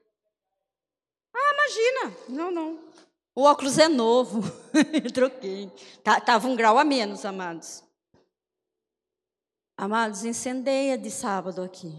Ah, 1.33 1.53
imagina. 1.53 2.17
Não, 2.29 2.51
não. 2.51 2.91
O 3.35 3.43
óculos 3.43 3.77
é 3.77 3.87
novo. 3.87 4.41
Troquei. 5.13 5.69
Tá, 6.03 6.19
tava 6.19 6.47
um 6.47 6.55
grau 6.55 6.77
a 6.77 6.83
menos, 6.83 7.25
amados. 7.25 7.83
Amados, 9.77 10.23
incendeia 10.23 10.97
de 10.97 11.09
sábado 11.09 11.61
aqui. 11.61 11.91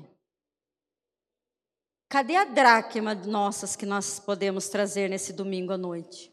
Cadê 2.09 2.37
a 2.37 2.45
dracma 2.45 3.15
nossas 3.15 3.75
que 3.75 3.87
nós 3.87 4.21
podemos 4.21 4.69
trazer 4.69 5.09
nesse 5.09 5.33
domingo 5.33 5.73
à 5.73 5.79
noite? 5.79 6.31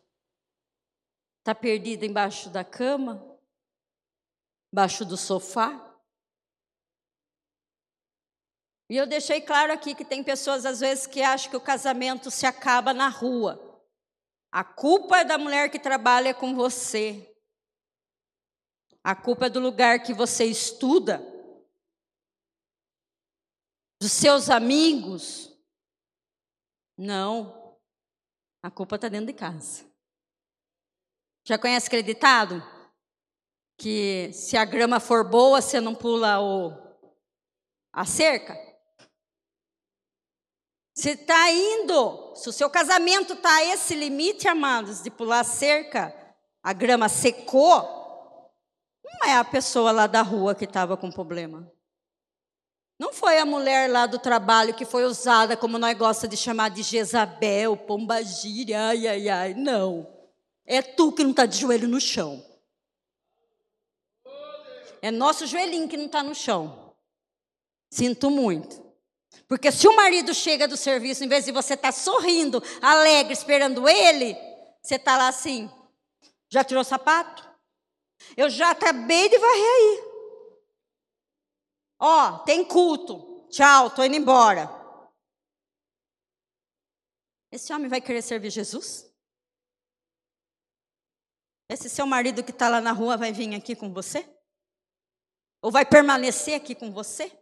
Está 1.40 1.56
perdida 1.56 2.06
embaixo 2.06 2.50
da 2.50 2.64
cama? 2.64 3.26
Baixo 4.74 5.06
do 5.06 5.16
sofá. 5.16 5.89
E 8.90 8.98
eu 8.98 9.06
deixei 9.06 9.40
claro 9.40 9.72
aqui 9.72 9.94
que 9.94 10.04
tem 10.04 10.24
pessoas 10.24 10.66
às 10.66 10.80
vezes 10.80 11.06
que 11.06 11.22
acham 11.22 11.52
que 11.52 11.58
o 11.58 11.62
casamento 11.62 12.32
se 12.32 12.46
acaba 12.46 12.94
na 12.94 13.08
rua. 13.08 13.66
A 14.52 14.64
culpa 14.64 15.20
é 15.20 15.24
da 15.24 15.38
mulher 15.38 15.70
que 15.70 15.80
trabalha 15.80 16.34
com 16.34 16.56
você. 16.56 17.36
A 19.04 19.16
culpa 19.16 19.46
é 19.46 19.50
do 19.50 19.60
lugar 19.60 20.02
que 20.02 20.14
você 20.14 20.46
estuda, 20.46 21.22
dos 24.02 24.12
seus 24.12 24.50
amigos. 24.50 25.56
Não. 26.98 27.78
A 28.64 28.72
culpa 28.72 28.96
está 28.96 29.08
dentro 29.08 29.28
de 29.28 29.34
casa. 29.34 29.86
Já 31.46 31.58
conhece 31.58 31.88
aquele 31.88 32.04
ditado? 32.04 32.62
que 33.80 34.32
se 34.34 34.58
a 34.58 34.66
grama 34.66 35.00
for 35.00 35.24
boa, 35.24 35.62
você 35.62 35.80
não 35.80 35.96
pula 35.96 36.42
o, 36.42 36.74
a 37.94 38.06
cerca. 38.06 38.69
Se 41.00 41.12
está 41.12 41.50
indo, 41.50 42.34
se 42.36 42.50
o 42.50 42.52
seu 42.52 42.70
casamento 42.70 43.32
está 43.32 43.56
a 43.56 43.66
esse 43.68 43.96
limite, 43.96 44.50
amados, 44.50 45.02
de 45.02 45.10
pular 45.10 45.46
cerca, 45.46 46.14
a 46.62 46.74
grama 46.74 47.08
secou, 47.08 48.52
não 49.02 49.30
é 49.30 49.38
a 49.38 49.46
pessoa 49.46 49.94
lá 49.94 50.08
da 50.08 50.22
rua 50.22 50.54
que 50.54 50.66
estava 50.66 50.98
com 50.98 51.10
problema. 51.10 51.72
Não 53.00 53.14
foi 53.14 53.40
a 53.40 53.46
mulher 53.46 53.90
lá 53.90 54.08
do 54.08 54.20
trabalho 54.20 54.74
que 54.74 54.84
foi 54.84 55.06
usada, 55.06 55.56
como 55.56 55.78
nós 55.78 55.98
gosta 55.98 56.28
de 56.28 56.36
chamar 56.36 56.68
de 56.68 56.84
Jezabel, 56.84 57.78
pombagira, 57.78 58.88
ai, 58.88 59.08
ai, 59.08 59.30
ai. 59.30 59.54
Não. 59.54 60.06
É 60.66 60.82
tu 60.82 61.14
que 61.14 61.24
não 61.24 61.32
está 61.32 61.46
de 61.46 61.60
joelho 61.60 61.88
no 61.88 62.02
chão. 62.02 62.44
É 65.02 65.10
nosso 65.10 65.48
joelhinho 65.48 65.88
que 65.88 65.96
não 65.96 66.08
está 66.08 66.22
no 66.22 66.36
chão. 66.36 66.94
Sinto 67.90 68.30
muito. 68.30 68.89
Porque 69.50 69.72
se 69.72 69.88
o 69.88 69.96
marido 69.96 70.32
chega 70.32 70.68
do 70.68 70.78
serviço, 70.78 71.24
em 71.24 71.28
vez 71.28 71.44
de 71.44 71.52
você 71.52 71.74
estar 71.74 71.88
tá 71.88 71.92
sorrindo, 71.92 72.62
alegre, 72.84 73.34
esperando 73.34 73.90
ele, 73.90 74.36
você 74.80 74.94
está 74.94 75.18
lá 75.18 75.28
assim. 75.28 75.68
Já 76.50 76.64
tirou 76.64 76.82
o 76.82 76.86
sapato? 76.86 77.50
Eu 78.38 78.48
já 78.48 78.70
acabei 78.70 79.28
de 79.28 79.40
varrer 79.40 79.76
aí. 79.76 80.04
Ó, 81.98 82.38
tem 82.40 82.64
culto. 82.64 83.48
Tchau, 83.50 83.90
tô 83.90 84.04
indo 84.04 84.16
embora. 84.16 84.70
Esse 87.52 87.74
homem 87.74 87.90
vai 87.90 88.00
querer 88.00 88.22
servir 88.22 88.52
Jesus? 88.52 89.12
Esse 91.68 91.90
seu 91.90 92.06
marido 92.06 92.44
que 92.44 92.52
está 92.52 92.70
lá 92.70 92.80
na 92.80 92.92
rua 92.92 93.18
vai 93.18 93.34
vir 93.34 93.56
aqui 93.56 93.76
com 93.76 93.92
você? 93.92 94.30
Ou 95.60 95.72
vai 95.72 95.88
permanecer 95.88 96.54
aqui 96.54 96.76
com 96.76 96.92
você? 96.92 97.39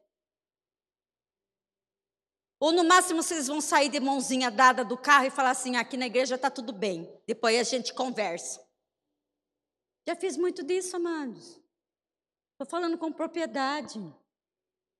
Ou 2.60 2.72
no 2.72 2.84
máximo 2.84 3.22
vocês 3.22 3.48
vão 3.48 3.62
sair 3.62 3.90
de 3.90 4.00
mãozinha 4.00 4.50
dada 4.50 4.84
do 4.84 4.98
carro 4.98 5.26
e 5.26 5.32
falar 5.32 5.52
assim: 5.52 5.76
aqui 5.76 5.96
na 5.96 6.08
igreja 6.08 6.36
está 6.36 6.50
tudo 6.50 6.74
bem. 6.74 7.08
Depois 7.28 7.60
a 7.60 7.64
gente 7.64 7.94
conversa. 7.94 8.66
Já 10.08 10.16
fiz 10.16 10.38
muito 10.38 10.64
disso, 10.64 10.96
amados. 10.96 11.62
Estou 12.54 12.66
falando 12.68 12.98
com 12.98 13.12
propriedade. 13.12 14.00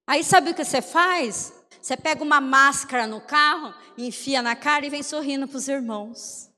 Aí 0.06 0.24
sabe 0.24 0.52
o 0.52 0.56
que 0.56 0.64
você 0.64 0.82
faz? 0.82 1.54
Você 1.82 1.98
pega 1.98 2.24
uma 2.24 2.40
máscara 2.40 3.08
no 3.08 3.20
carro, 3.20 3.74
enfia 3.98 4.42
na 4.42 4.56
cara 4.56 4.86
e 4.86 4.90
vem 4.90 5.02
sorrindo 5.02 5.48
para 5.48 5.58
os 5.58 5.68
irmãos. 5.68 6.52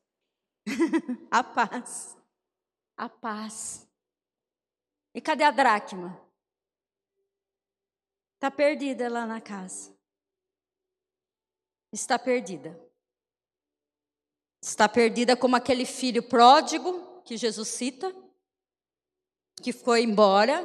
a 1.31 1.43
paz. 1.43 2.17
A 2.97 3.07
paz. 3.07 3.87
E 5.15 5.21
cadê 5.21 5.43
a 5.43 5.51
dracma? 5.51 6.19
Está 8.35 8.51
perdida 8.51 9.09
lá 9.09 9.25
na 9.25 9.39
casa. 9.39 9.98
Está 11.91 12.19
perdida. 12.19 12.79
Está 14.61 14.87
perdida 14.87 15.35
como 15.35 15.55
aquele 15.55 15.85
filho 15.85 16.21
pródigo 16.21 17.21
que 17.23 17.37
Jesus 17.37 17.67
cita, 17.69 18.13
que 19.61 19.71
foi 19.71 20.03
embora, 20.03 20.63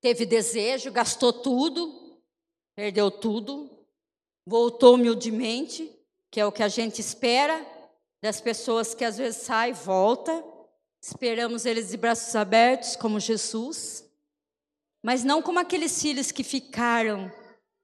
teve 0.00 0.26
desejo, 0.26 0.90
gastou 0.90 1.32
tudo, 1.32 2.20
perdeu 2.74 3.10
tudo, 3.10 3.70
voltou 4.46 4.94
humildemente, 4.94 5.90
que 6.30 6.40
é 6.40 6.46
o 6.46 6.52
que 6.52 6.62
a 6.62 6.68
gente 6.68 7.00
espera 7.00 7.66
das 8.22 8.40
pessoas 8.40 8.94
que 8.94 9.04
às 9.04 9.16
vezes 9.16 9.42
saem 9.42 9.72
e 9.72 9.76
volta. 9.76 10.44
Esperamos 11.02 11.64
eles 11.64 11.90
de 11.90 11.96
braços 11.96 12.36
abertos, 12.36 12.94
como 12.96 13.18
Jesus. 13.18 14.04
Mas 15.02 15.24
não 15.24 15.40
como 15.40 15.58
aqueles 15.58 16.00
filhos 16.00 16.30
que 16.30 16.44
ficaram 16.44 17.32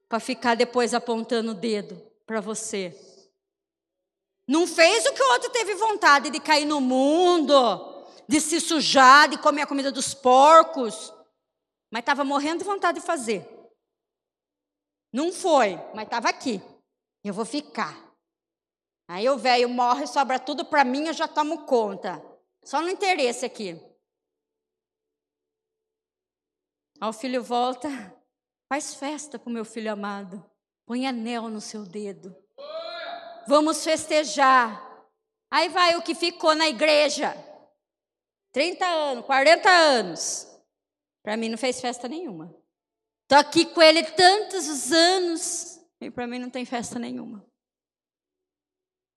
para 0.07 0.19
ficar 0.19 0.55
depois 0.55 0.93
apontando 0.93 1.51
o 1.51 1.55
dedo 1.55 2.01
para 2.25 2.39
você. 2.39 2.95
Não 4.47 4.65
fez 4.65 5.05
o 5.05 5.13
que 5.13 5.21
o 5.21 5.31
outro 5.33 5.49
teve 5.49 5.75
vontade 5.75 6.29
de 6.29 6.39
cair 6.39 6.65
no 6.65 6.79
mundo, 6.79 8.05
de 8.27 8.39
se 8.39 8.61
sujar, 8.61 9.27
de 9.27 9.37
comer 9.37 9.63
a 9.63 9.67
comida 9.67 9.91
dos 9.91 10.13
porcos, 10.13 11.13
mas 11.91 12.01
estava 12.01 12.23
morrendo 12.23 12.59
de 12.59 12.65
vontade 12.65 12.99
de 12.99 13.05
fazer. 13.05 13.45
Não 15.11 15.33
foi, 15.33 15.75
mas 15.93 16.05
estava 16.05 16.29
aqui. 16.29 16.61
Eu 17.23 17.33
vou 17.33 17.45
ficar. 17.45 18.07
Aí 19.09 19.29
o 19.29 19.37
velho 19.37 19.69
morre, 19.69 20.05
sobra 20.05 20.39
tudo 20.39 20.65
para 20.65 20.83
mim, 20.83 21.07
eu 21.07 21.13
já 21.13 21.27
tomo 21.27 21.65
conta. 21.65 22.21
Só 22.63 22.81
no 22.81 22.89
interesse 22.89 23.45
aqui. 23.45 23.71
Aí 26.99 27.09
o 27.09 27.13
filho 27.13 27.43
volta, 27.43 28.16
faz 28.69 28.93
festa 28.93 29.39
para 29.39 29.49
o 29.49 29.53
meu 29.53 29.65
filho 29.65 29.91
amado. 29.91 30.43
Põe 30.85 31.07
anel 31.07 31.49
no 31.49 31.59
seu 31.59 31.83
dedo. 31.83 32.35
Vamos 33.47 33.83
festejar. 33.83 34.85
Aí 35.51 35.69
vai 35.69 35.95
o 35.95 36.01
que 36.01 36.13
ficou 36.13 36.53
na 36.53 36.67
igreja. 36.67 37.33
30 38.51 38.85
anos, 38.85 39.25
40 39.25 39.69
anos. 39.69 40.47
Para 41.23 41.37
mim 41.37 41.49
não 41.49 41.57
fez 41.57 41.79
festa 41.81 42.07
nenhuma. 42.07 42.55
Tô 43.27 43.35
aqui 43.35 43.65
com 43.65 43.81
ele 43.81 44.03
tantos 44.03 44.67
os 44.67 44.91
anos 44.91 45.79
e 45.99 46.09
para 46.09 46.27
mim 46.27 46.39
não 46.39 46.49
tem 46.49 46.63
festa 46.63 46.97
nenhuma. 46.97 47.45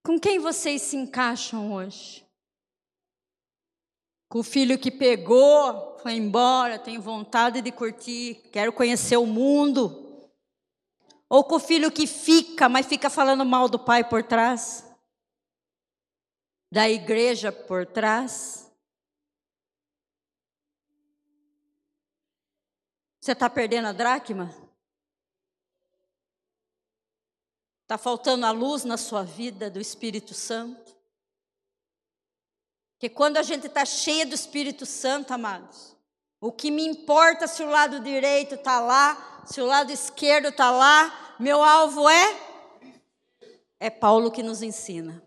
Com 0.05 0.19
quem 0.19 0.39
vocês 0.39 0.83
se 0.83 0.97
encaixam 0.97 1.73
hoje? 1.73 2.27
Com 4.31 4.39
o 4.39 4.45
filho 4.45 4.79
que 4.79 4.93
pegou, 4.93 5.99
foi 5.99 6.13
embora, 6.13 6.79
tem 6.79 7.01
vontade 7.01 7.61
de 7.61 7.73
curtir, 7.73 8.37
quero 8.53 8.73
conhecer 8.73 9.17
o 9.17 9.27
mundo. 9.27 10.31
Ou 11.29 11.43
com 11.43 11.57
o 11.57 11.61
filho 11.61 11.91
que 11.91 12.07
fica, 12.07 12.69
mas 12.69 12.87
fica 12.87 13.11
falando 13.11 13.45
mal 13.45 13.69
do 13.69 13.77
pai 13.77 14.09
por 14.09 14.23
trás, 14.23 14.89
da 16.71 16.89
igreja 16.89 17.51
por 17.51 17.85
trás. 17.85 18.73
Você 23.21 23.33
está 23.33 23.51
perdendo 23.51 23.89
a 23.89 23.93
dracma? 23.93 24.55
Está 27.83 27.99
faltando 27.99 28.47
a 28.47 28.53
luz 28.53 28.85
na 28.85 28.97
sua 28.97 29.25
vida 29.25 29.69
do 29.69 29.81
Espírito 29.81 30.35
Santo? 30.35 31.00
Porque 33.01 33.09
quando 33.09 33.39
a 33.39 33.43
gente 33.43 33.67
está 33.67 33.83
cheia 33.83 34.27
do 34.27 34.35
Espírito 34.35 34.85
Santo, 34.85 35.33
amados, 35.33 35.97
o 36.39 36.53
que 36.53 36.71
me 36.71 36.87
importa 36.87 37.47
se 37.47 37.63
o 37.63 37.67
lado 37.67 37.99
direito 38.01 38.57
está 38.57 38.79
lá, 38.79 39.43
se 39.47 39.59
o 39.59 39.65
lado 39.65 39.91
esquerdo 39.91 40.49
está 40.49 40.71
lá, 40.71 41.35
meu 41.41 41.65
alvo 41.65 42.07
é? 42.11 42.39
É 43.79 43.89
Paulo 43.89 44.31
que 44.31 44.43
nos 44.43 44.61
ensina. 44.61 45.27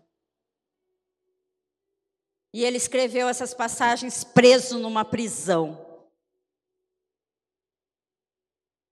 E 2.52 2.64
ele 2.64 2.76
escreveu 2.76 3.28
essas 3.28 3.52
passagens 3.52 4.22
preso 4.22 4.78
numa 4.78 5.04
prisão. 5.04 5.84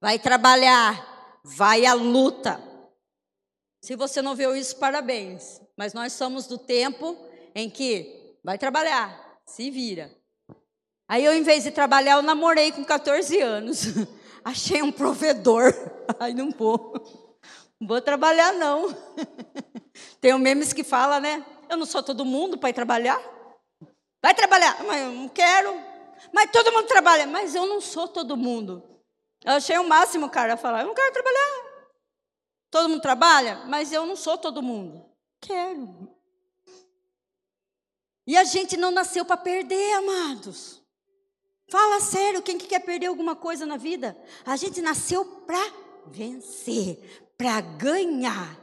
vai 0.00 0.18
trabalhar, 0.18 1.40
vai 1.44 1.86
à 1.86 1.94
luta. 1.94 2.60
Se 3.82 3.96
você 3.96 4.22
não 4.22 4.34
viu 4.34 4.54
isso, 4.54 4.76
parabéns. 4.76 5.60
Mas 5.76 5.92
nós 5.92 6.12
somos 6.12 6.46
do 6.46 6.58
tempo 6.58 7.16
em 7.54 7.68
que 7.68 8.36
vai 8.44 8.56
trabalhar, 8.56 9.40
se 9.44 9.70
vira. 9.70 10.10
Aí 11.08 11.24
eu, 11.24 11.34
em 11.34 11.42
vez 11.42 11.64
de 11.64 11.70
trabalhar, 11.70 12.12
eu 12.12 12.22
namorei 12.22 12.72
com 12.72 12.84
14 12.84 13.38
anos. 13.40 13.84
Achei 14.44 14.82
um 14.82 14.92
provedor. 14.92 15.72
Ai, 16.18 16.32
não 16.32 16.50
vou. 16.50 16.94
Não 17.80 17.88
vou 17.88 18.00
trabalhar, 18.00 18.52
não. 18.54 18.94
Tem 20.20 20.32
um 20.32 20.38
memes 20.38 20.72
que 20.72 20.84
fala, 20.84 21.20
né? 21.20 21.44
Eu 21.68 21.76
não 21.76 21.86
sou 21.86 22.02
todo 22.02 22.24
mundo 22.24 22.56
para 22.56 22.70
ir 22.70 22.74
trabalhar. 22.74 23.20
Vai 24.22 24.34
trabalhar. 24.34 24.82
Mas 24.84 25.02
eu 25.02 25.12
não 25.12 25.28
quero. 25.28 25.74
Mas 26.32 26.50
todo 26.50 26.72
mundo 26.72 26.86
trabalha. 26.86 27.26
Mas 27.26 27.54
eu 27.54 27.66
não 27.66 27.80
sou 27.80 28.06
todo 28.08 28.36
mundo. 28.36 28.92
Eu 29.44 29.54
achei 29.54 29.76
o 29.76 29.88
máximo 29.88 30.26
o 30.26 30.30
cara 30.30 30.56
falar, 30.56 30.82
eu 30.82 30.86
não 30.86 30.94
quero 30.94 31.12
trabalhar. 31.12 31.72
Todo 32.70 32.88
mundo 32.88 33.02
trabalha, 33.02 33.56
mas 33.66 33.92
eu 33.92 34.06
não 34.06 34.16
sou 34.16 34.38
todo 34.38 34.62
mundo. 34.62 35.04
Quero. 35.40 36.08
E 38.26 38.36
a 38.36 38.44
gente 38.44 38.76
não 38.76 38.90
nasceu 38.90 39.24
para 39.24 39.36
perder, 39.36 39.94
amados. 39.94 40.80
Fala 41.68 42.00
sério, 42.00 42.42
quem 42.42 42.56
que 42.56 42.66
quer 42.66 42.80
perder 42.80 43.06
alguma 43.06 43.34
coisa 43.34 43.66
na 43.66 43.76
vida? 43.76 44.16
A 44.46 44.56
gente 44.56 44.80
nasceu 44.80 45.24
para 45.24 45.72
vencer, 46.06 47.26
para 47.36 47.60
ganhar. 47.60 48.58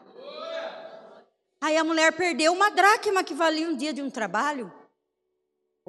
Aí 1.61 1.75
a 1.75 1.83
mulher 1.83 2.13
perdeu 2.13 2.53
uma 2.53 2.71
dracma 2.71 3.23
que 3.23 3.33
valia 3.33 3.67
um 3.67 3.75
dia 3.75 3.93
de 3.93 4.01
um 4.01 4.09
trabalho. 4.09 4.71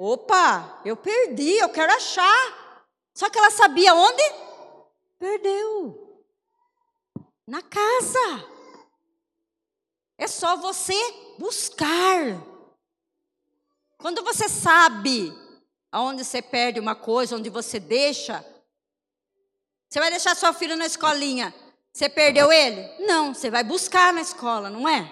Opa, 0.03 0.81
eu 0.83 0.97
perdi, 0.97 1.57
eu 1.59 1.69
quero 1.69 1.93
achar. 1.93 2.87
Só 3.13 3.29
que 3.29 3.37
ela 3.37 3.51
sabia 3.51 3.93
onde? 3.93 4.23
Perdeu. 5.19 6.25
Na 7.45 7.61
casa. 7.61 8.49
É 10.17 10.25
só 10.25 10.57
você 10.57 10.95
buscar. 11.37 12.17
Quando 13.99 14.23
você 14.23 14.49
sabe 14.49 15.31
aonde 15.91 16.25
você 16.25 16.41
perde 16.41 16.79
uma 16.79 16.95
coisa, 16.95 17.35
onde 17.35 17.51
você 17.51 17.79
deixa, 17.79 18.43
você 19.87 19.99
vai 19.99 20.09
deixar 20.09 20.35
seu 20.35 20.51
filho 20.51 20.75
na 20.75 20.87
escolinha. 20.87 21.53
Você 21.93 22.09
perdeu 22.09 22.51
ele? 22.51 23.05
Não, 23.05 23.35
você 23.35 23.51
vai 23.51 23.63
buscar 23.63 24.11
na 24.11 24.21
escola, 24.21 24.67
não 24.67 24.89
é? 24.89 25.11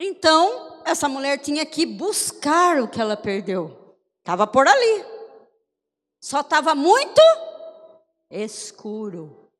Então, 0.00 0.71
essa 0.84 1.08
mulher 1.08 1.38
tinha 1.38 1.64
que 1.64 1.86
buscar 1.86 2.80
o 2.80 2.88
que 2.88 3.00
ela 3.00 3.16
perdeu. 3.16 3.96
Estava 4.18 4.46
por 4.46 4.66
ali. 4.66 5.04
Só 6.20 6.40
estava 6.40 6.74
muito 6.74 7.20
escuro. 8.30 9.50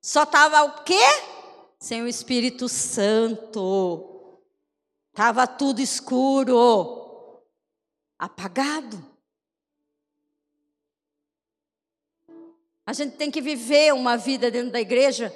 Só 0.00 0.22
estava 0.22 0.62
o 0.64 0.84
quê? 0.84 1.04
Sem 1.78 2.02
o 2.02 2.08
Espírito 2.08 2.68
Santo. 2.68 4.40
Estava 5.10 5.46
tudo 5.46 5.80
escuro, 5.80 7.42
apagado. 8.18 9.04
A 12.86 12.92
gente 12.92 13.16
tem 13.16 13.30
que 13.30 13.42
viver 13.42 13.92
uma 13.92 14.16
vida 14.16 14.50
dentro 14.50 14.72
da 14.72 14.80
igreja 14.80 15.30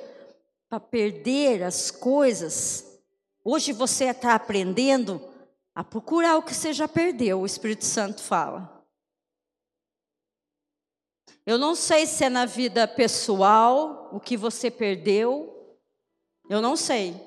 para 0.69 0.81
perder 0.81 1.63
as 1.63 1.91
coisas 1.91 2.92
Hoje 3.45 3.73
você 3.73 4.07
está 4.07 4.35
aprendendo 4.35 5.21
a 5.75 5.83
procurar 5.83 6.37
o 6.37 6.43
que 6.43 6.55
você 6.55 6.73
já 6.73 6.87
perdeu, 6.87 7.41
o 7.41 7.47
Espírito 7.47 7.85
Santo 7.85 8.23
fala. 8.23 8.85
Eu 11.45 11.59
não 11.59 11.75
sei 11.75 12.07
se 12.07 12.25
é 12.25 12.29
na 12.29 12.47
vida 12.47 12.87
pessoal 12.87 14.11
o 14.13 14.21
que 14.21 14.37
você 14.37 14.71
perdeu, 14.71 15.77
eu 16.49 16.61
não 16.63 16.77
sei. 16.77 17.21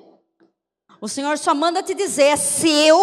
O 1.00 1.08
Senhor 1.08 1.36
só 1.36 1.54
manda 1.54 1.82
te 1.82 1.94
dizer: 1.94 2.24
é 2.24 2.36
seu, 2.36 2.96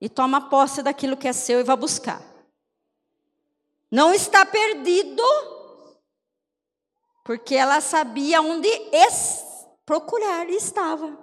e 0.00 0.08
toma 0.08 0.48
posse 0.48 0.82
daquilo 0.82 1.18
que 1.18 1.28
é 1.28 1.32
seu 1.34 1.60
e 1.60 1.64
vá 1.64 1.76
buscar. 1.76 2.22
Não 3.90 4.14
está 4.14 4.46
perdido, 4.46 5.22
porque 7.24 7.54
ela 7.54 7.80
sabia 7.82 8.40
onde 8.40 8.70
procurar 9.84 10.48
e 10.48 10.56
estava. 10.56 11.19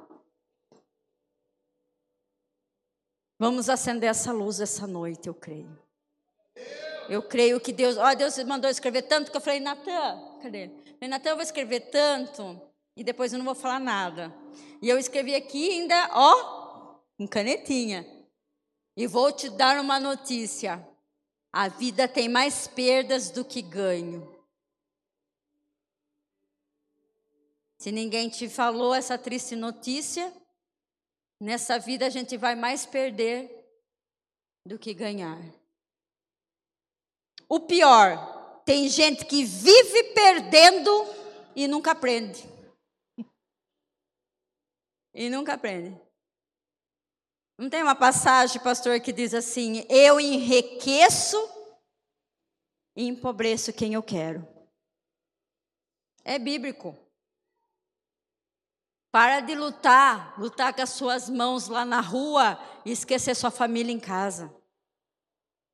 Vamos 3.39 3.69
acender 3.69 4.09
essa 4.09 4.31
luz 4.31 4.59
essa 4.59 4.87
noite, 4.87 5.27
eu 5.27 5.33
creio. 5.33 5.77
Eu 7.07 7.21
creio 7.21 7.59
que 7.59 7.71
Deus, 7.71 7.95
ó, 7.97 8.13
Deus 8.13 8.37
mandou 8.43 8.69
escrever 8.69 9.03
tanto 9.03 9.31
que 9.31 9.37
eu 9.37 9.41
falei, 9.41 9.59
Natan, 9.59 10.39
cadê? 10.41 10.69
Falei, 10.95 11.09
Natan, 11.09 11.29
eu 11.29 11.35
vou 11.35 11.43
escrever 11.43 11.81
tanto 11.91 12.59
e 12.95 13.03
depois 13.03 13.31
eu 13.31 13.37
não 13.37 13.45
vou 13.45 13.55
falar 13.55 13.79
nada. 13.79 14.33
E 14.81 14.89
eu 14.89 14.97
escrevi 14.97 15.35
aqui 15.35 15.69
ainda, 15.69 16.09
ó, 16.13 16.97
com 17.17 17.27
canetinha. 17.27 18.05
E 18.95 19.05
vou 19.05 19.31
te 19.31 19.49
dar 19.49 19.79
uma 19.79 19.99
notícia. 19.99 20.85
A 21.53 21.67
vida 21.67 22.07
tem 22.07 22.27
mais 22.27 22.67
perdas 22.67 23.29
do 23.29 23.45
que 23.45 23.61
ganho. 23.61 24.35
Se 27.77 27.91
ninguém 27.91 28.27
te 28.27 28.49
falou 28.49 28.93
essa 28.93 29.17
triste 29.17 29.55
notícia, 29.55 30.33
Nessa 31.39 31.77
vida 31.77 32.05
a 32.05 32.09
gente 32.09 32.35
vai 32.35 32.55
mais 32.55 32.85
perder 32.85 33.51
do 34.65 34.79
que 34.79 34.93
ganhar. 34.93 35.39
O 37.47 37.59
pior, 37.59 38.61
tem 38.65 38.89
gente 38.89 39.25
que 39.25 39.45
vive 39.45 40.13
perdendo 40.13 40.91
e 41.55 41.67
nunca 41.67 41.91
aprende. 41.91 42.43
E 45.13 45.29
nunca 45.29 45.53
aprende. 45.53 45.99
Não 47.57 47.69
tem 47.69 47.81
uma 47.81 47.95
passagem, 47.95 48.61
pastor, 48.61 48.99
que 48.99 49.13
diz 49.13 49.33
assim: 49.33 49.85
Eu 49.89 50.19
enriqueço 50.19 51.37
e 52.95 53.07
empobreço 53.07 53.73
quem 53.73 53.93
eu 53.93 54.03
quero. 54.03 54.45
É 56.23 56.37
bíblico. 56.37 56.95
Para 59.11 59.39
de 59.39 59.55
lutar, 59.55 60.39
lutar 60.39 60.73
com 60.73 60.81
as 60.81 60.89
suas 60.89 61.29
mãos 61.29 61.67
lá 61.67 61.85
na 61.85 62.01
rua 62.01 62.59
e 62.85 62.91
esquecer 62.91 63.35
sua 63.35 63.49
família 63.49 63.91
em 63.91 63.99
casa. 63.99 64.53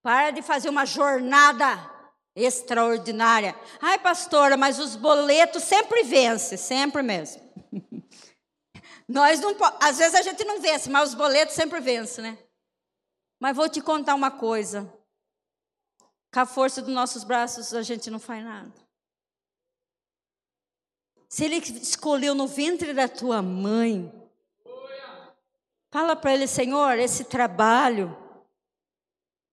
Para 0.02 0.32
de 0.32 0.42
fazer 0.42 0.70
uma 0.70 0.86
jornada 0.86 1.92
extraordinária. 2.36 3.56
Ai, 3.82 4.00
pastora, 4.00 4.58
mas 4.58 4.80
os 4.80 4.96
boletos 4.96 5.64
sempre 5.64 6.04
vencem, 6.04 6.58
sempre 6.58 7.02
mesmo. 7.02 7.42
Nós 9.08 9.40
não, 9.40 9.56
às 9.80 9.98
vezes 9.98 10.16
a 10.16 10.22
gente 10.22 10.44
não 10.44 10.62
vence, 10.62 10.90
mas 10.90 11.10
os 11.10 11.16
boletos 11.16 11.56
sempre 11.56 11.80
vencem, 11.80 12.24
né? 12.24 12.38
Mas 13.40 13.56
vou 13.56 13.68
te 13.68 13.82
contar 13.82 14.16
uma 14.16 14.32
coisa. 14.32 14.92
Com 16.34 16.40
a 16.40 16.46
força 16.46 16.82
dos 16.82 16.94
nossos 16.94 17.24
braços 17.24 17.74
a 17.74 17.82
gente 17.82 18.10
não 18.10 18.20
faz 18.20 18.44
nada. 18.44 18.83
Se 21.34 21.46
ele 21.46 21.56
escolheu 21.56 22.36
no 22.36 22.46
ventre 22.46 22.94
da 22.94 23.10
tua 23.10 23.42
mãe, 23.42 24.14
fala 25.90 26.16
para 26.16 26.32
ele, 26.32 26.46
Senhor, 26.46 27.00
esse 27.00 27.24
trabalho 27.24 28.16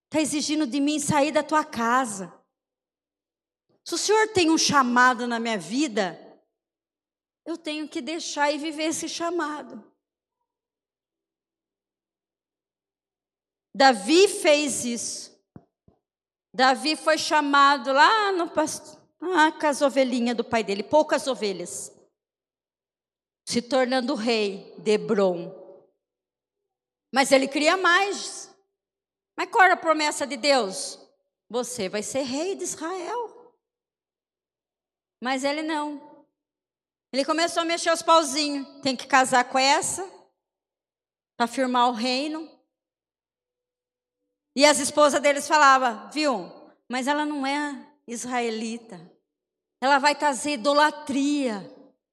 está 0.05 0.21
exigindo 0.21 0.67
de 0.67 0.79
mim 0.79 1.01
sair 1.01 1.33
da 1.33 1.43
tua 1.43 1.65
casa. 1.65 2.31
Se 3.83 3.95
o 3.95 3.97
Senhor 3.97 4.29
tem 4.29 4.51
um 4.51 4.59
chamado 4.59 5.27
na 5.27 5.41
minha 5.41 5.57
vida, 5.57 6.21
eu 7.47 7.57
tenho 7.57 7.89
que 7.89 8.03
deixar 8.03 8.53
e 8.53 8.59
viver 8.59 8.83
esse 8.83 9.09
chamado. 9.09 9.83
Davi 13.75 14.29
fez 14.29 14.85
isso. 14.85 15.43
Davi 16.53 16.95
foi 16.95 17.17
chamado 17.17 17.91
lá 17.91 18.33
no 18.33 18.51
pastor 18.51 19.00
ah, 19.21 19.53
as 19.69 19.83
ovelhinhas 19.83 20.37
do 20.37 20.45
pai 20.45 20.65
dele, 20.65 20.83
poucas 20.83 21.27
ovelhas. 21.27 21.93
Se 23.47 23.61
tornando 23.61 24.15
rei 24.15 24.75
de 24.79 24.93
Hebron. 24.93 25.55
Mas 27.13 27.33
ele 27.33 27.49
queria 27.49 27.77
mais. 27.77 28.55
Mas 29.37 29.51
qual 29.51 29.65
era 29.65 29.75
a 29.75 29.77
promessa 29.77 30.27
de 30.27 30.37
Deus? 30.37 30.99
Você 31.49 31.89
vai 31.89 32.03
ser 32.03 32.23
rei 32.23 32.55
de 32.55 32.65
Israel. 32.65 33.55
Mas 35.23 35.45
ele 35.45 35.63
não. 35.63 36.27
Ele 37.13 37.25
começou 37.25 37.63
a 37.63 37.67
mexer 37.67 37.93
os 37.93 38.03
pauzinhos. 38.03 38.67
Tem 38.83 38.97
que 38.97 39.07
casar 39.07 39.45
com 39.45 39.59
essa 39.59 40.09
para 41.37 41.47
firmar 41.47 41.89
o 41.89 41.93
reino. 41.93 42.49
E 44.55 44.65
as 44.65 44.79
esposas 44.79 45.21
deles 45.21 45.49
falavam, 45.49 46.11
viu? 46.11 46.51
Mas 46.89 47.07
ela 47.07 47.27
não 47.27 47.47
é 47.47 47.90
israelita. 48.13 49.01
Ela 49.81 49.99
vai 49.99 50.15
trazer 50.15 50.53
idolatria 50.53 51.61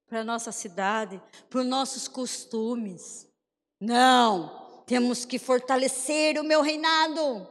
para 0.05 0.21
a 0.21 0.23
nossa 0.23 0.51
cidade, 0.51 1.21
para 1.49 1.59
os 1.59 1.65
nossos 1.65 2.07
costumes. 2.07 3.27
Não, 3.79 4.67
Temos 4.87 5.25
que 5.25 5.37
fortalecer 5.37 6.39
o 6.39 6.45
meu 6.45 6.61
reinado. 6.61 7.45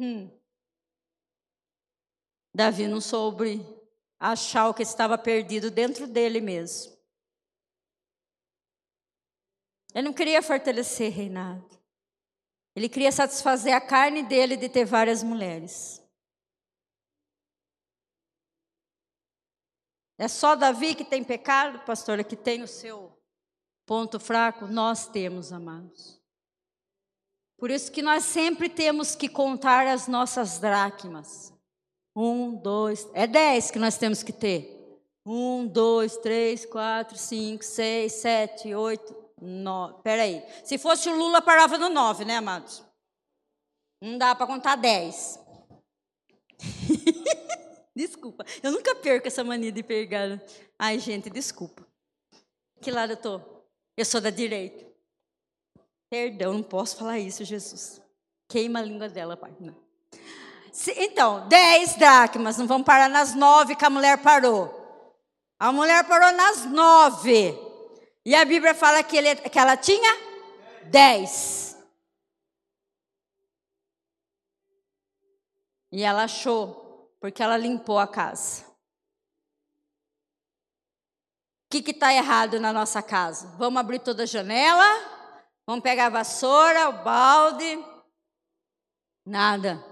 Hum. 0.00 0.30
Davi 2.54 2.88
não 2.88 3.02
soube 3.02 3.60
achar 4.18 4.70
o 4.70 4.72
que 4.72 4.82
estava 4.82 5.18
perdido 5.18 5.70
dentro 5.70 6.06
dele 6.06 6.40
mesmo. 6.40 6.96
Ele 9.94 10.08
não 10.08 10.14
queria 10.14 10.40
fortalecer 10.40 11.12
reinado. 11.12 11.68
Ele 12.74 12.88
queria 12.88 13.12
satisfazer 13.12 13.74
a 13.74 13.80
carne 13.80 14.22
dele 14.22 14.56
de 14.56 14.70
ter 14.70 14.86
várias 14.86 15.22
mulheres. 15.22 16.02
É 20.18 20.28
só 20.28 20.54
Davi 20.54 20.94
que 20.94 21.04
tem 21.04 21.24
pecado, 21.24 21.80
pastora, 21.80 22.22
que 22.22 22.36
tem 22.36 22.62
o 22.62 22.68
seu 22.68 23.12
ponto 23.84 24.20
fraco? 24.20 24.66
Nós 24.66 25.06
temos, 25.06 25.52
amados. 25.52 26.20
Por 27.58 27.70
isso 27.70 27.90
que 27.90 28.02
nós 28.02 28.24
sempre 28.24 28.68
temos 28.68 29.14
que 29.14 29.28
contar 29.28 29.86
as 29.86 30.06
nossas 30.06 30.58
dracmas. 30.58 31.52
Um, 32.14 32.54
dois, 32.54 33.08
é 33.12 33.26
dez 33.26 33.70
que 33.70 33.78
nós 33.78 33.98
temos 33.98 34.22
que 34.22 34.32
ter. 34.32 34.70
Um, 35.26 35.66
dois, 35.66 36.16
três, 36.18 36.64
quatro, 36.64 37.16
cinco, 37.16 37.64
seis, 37.64 38.12
sete, 38.12 38.74
oito, 38.74 39.16
nove. 39.40 40.02
Peraí. 40.02 40.44
Se 40.64 40.78
fosse 40.78 41.08
o 41.08 41.16
Lula, 41.16 41.42
parava 41.42 41.78
no 41.78 41.88
nove, 41.88 42.24
né, 42.24 42.36
amados? 42.36 42.84
Não 44.00 44.18
dá 44.18 44.34
para 44.34 44.46
contar 44.46 44.76
dez. 44.76 45.40
desculpa. 47.94 48.44
Eu 48.62 48.72
nunca 48.72 48.94
perco 48.94 49.28
essa 49.28 49.44
mania 49.44 49.72
de 49.72 49.82
pegar. 49.82 50.40
Ai, 50.78 50.98
gente, 50.98 51.30
desculpa. 51.30 51.86
Que 52.80 52.90
lado 52.90 53.12
eu 53.12 53.16
tô? 53.16 53.40
Eu 53.96 54.04
sou 54.04 54.20
da 54.20 54.30
direita. 54.30 54.84
Perdão, 56.10 56.52
não 56.54 56.62
posso 56.62 56.96
falar 56.96 57.18
isso, 57.18 57.44
Jesus. 57.44 58.00
Queima 58.48 58.80
a 58.80 58.82
língua 58.82 59.08
dela, 59.08 59.36
pai. 59.36 59.52
Então, 60.96 61.48
dez 61.48 61.96
dracmas, 61.96 62.58
não 62.58 62.66
vamos 62.66 62.84
parar 62.84 63.08
nas 63.08 63.34
nove 63.34 63.76
que 63.76 63.84
a 63.84 63.90
mulher 63.90 64.18
parou. 64.18 64.82
A 65.58 65.72
mulher 65.72 66.06
parou 66.06 66.32
nas 66.32 66.64
nove. 66.66 67.56
E 68.24 68.34
a 68.34 68.44
Bíblia 68.44 68.74
fala 68.74 69.02
que, 69.02 69.16
ele, 69.16 69.36
que 69.36 69.58
ela 69.58 69.76
tinha 69.76 70.16
dez. 70.84 71.76
E 75.92 76.02
ela 76.02 76.24
achou, 76.24 76.83
porque 77.24 77.42
ela 77.42 77.56
limpou 77.56 77.98
a 77.98 78.06
casa. 78.06 78.66
O 81.64 81.70
que 81.70 81.90
está 81.90 82.12
errado 82.12 82.60
na 82.60 82.70
nossa 82.70 83.02
casa? 83.02 83.46
Vamos 83.56 83.80
abrir 83.80 84.00
toda 84.00 84.24
a 84.24 84.26
janela? 84.26 84.84
Vamos 85.66 85.82
pegar 85.82 86.04
a 86.04 86.10
vassoura, 86.10 86.90
o 86.90 87.02
balde? 87.02 87.82
Nada. 89.24 89.82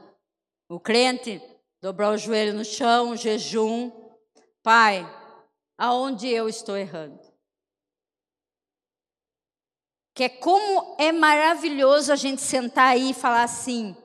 O 0.68 0.78
crente 0.78 1.40
dobrar 1.80 2.10
o 2.10 2.18
joelho 2.18 2.52
no 2.52 2.66
chão, 2.66 3.16
jejum. 3.16 3.90
Pai, 4.62 5.02
aonde 5.78 6.28
eu 6.28 6.50
estou 6.50 6.76
errando? 6.76 7.18
Que 10.14 10.24
é 10.24 10.28
como 10.28 10.96
é 10.98 11.10
maravilhoso 11.10 12.12
a 12.12 12.16
gente 12.16 12.42
sentar 12.42 12.88
aí 12.88 13.12
e 13.12 13.14
falar 13.14 13.44
assim: 13.44 13.96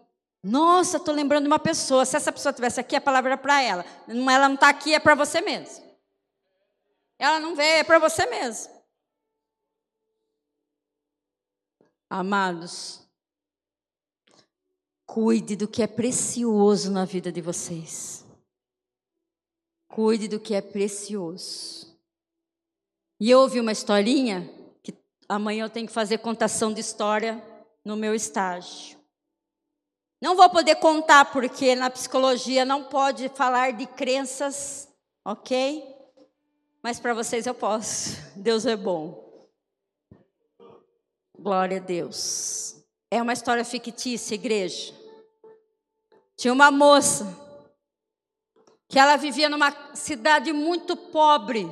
Nossa, 0.43 0.97
estou 0.97 1.13
lembrando 1.13 1.43
de 1.43 1.47
uma 1.47 1.59
pessoa. 1.59 2.05
Se 2.05 2.15
essa 2.15 2.31
pessoa 2.31 2.51
estivesse 2.51 2.79
aqui, 2.79 2.95
a 2.95 3.01
palavra 3.01 3.33
é 3.33 3.37
para 3.37 3.61
ela. 3.61 3.85
Ela 4.07 4.47
não 4.47 4.55
está 4.55 4.69
aqui, 4.69 4.93
é 4.93 4.99
para 4.99 5.15
você 5.15 5.41
mesmo. 5.41 5.85
Ela 7.19 7.39
não 7.39 7.55
veio, 7.55 7.79
é 7.79 7.83
para 7.83 7.99
você 7.99 8.25
mesmo. 8.25 8.77
Amados, 12.09 13.05
cuide 15.05 15.57
do 15.57 15.67
que 15.67 15.83
é 15.83 15.87
precioso 15.87 16.89
na 16.89 17.03
vida 17.03 17.31
de 17.31 17.41
vocês. 17.41 18.25
Cuide 19.89 20.27
do 20.27 20.39
que 20.39 20.53
é 20.53 20.61
precioso. 20.61 21.99
E 23.19 23.29
eu 23.29 23.39
ouvi 23.39 23.59
uma 23.59 23.71
historinha 23.71 24.47
que 24.83 24.95
amanhã 25.27 25.65
eu 25.65 25.69
tenho 25.69 25.87
que 25.87 25.93
fazer 25.93 26.19
contação 26.19 26.71
de 26.71 26.79
história 26.79 27.43
no 27.83 27.97
meu 27.97 28.13
estágio. 28.13 28.96
Não 30.21 30.35
vou 30.35 30.49
poder 30.49 30.75
contar 30.77 31.25
porque 31.25 31.75
na 31.75 31.89
psicologia 31.89 32.65
não 32.65 32.83
pode 32.83 33.29
falar 33.29 33.73
de 33.73 33.85
crenças, 33.85 34.87
ok? 35.23 35.95
Mas 36.81 36.99
para 36.99 37.13
vocês 37.13 37.45
eu 37.45 37.53
posso. 37.53 38.17
Deus 38.35 38.65
é 38.65 38.75
bom. 38.75 39.27
Glória 41.37 41.77
a 41.77 41.79
Deus. 41.81 42.83
É 43.11 43.21
uma 43.21 43.33
história 43.33 43.63
fictícia, 43.63 44.35
igreja. 44.35 44.93
Tinha 46.35 46.51
uma 46.51 46.71
moça 46.71 47.25
que 48.87 48.97
ela 48.97 49.17
vivia 49.17 49.49
numa 49.49 49.95
cidade 49.95 50.51
muito 50.51 50.95
pobre. 50.95 51.69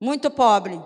Muito 0.00 0.30
pobre. 0.30 0.80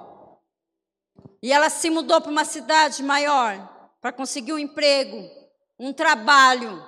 E 1.43 1.53
ela 1.53 1.71
se 1.71 1.89
mudou 1.89 2.21
para 2.21 2.31
uma 2.31 2.45
cidade 2.45 3.03
maior 3.03 3.97
para 4.01 4.13
conseguir 4.13 4.53
um 4.53 4.59
emprego, 4.59 5.31
um 5.79 5.93
trabalho. 5.93 6.85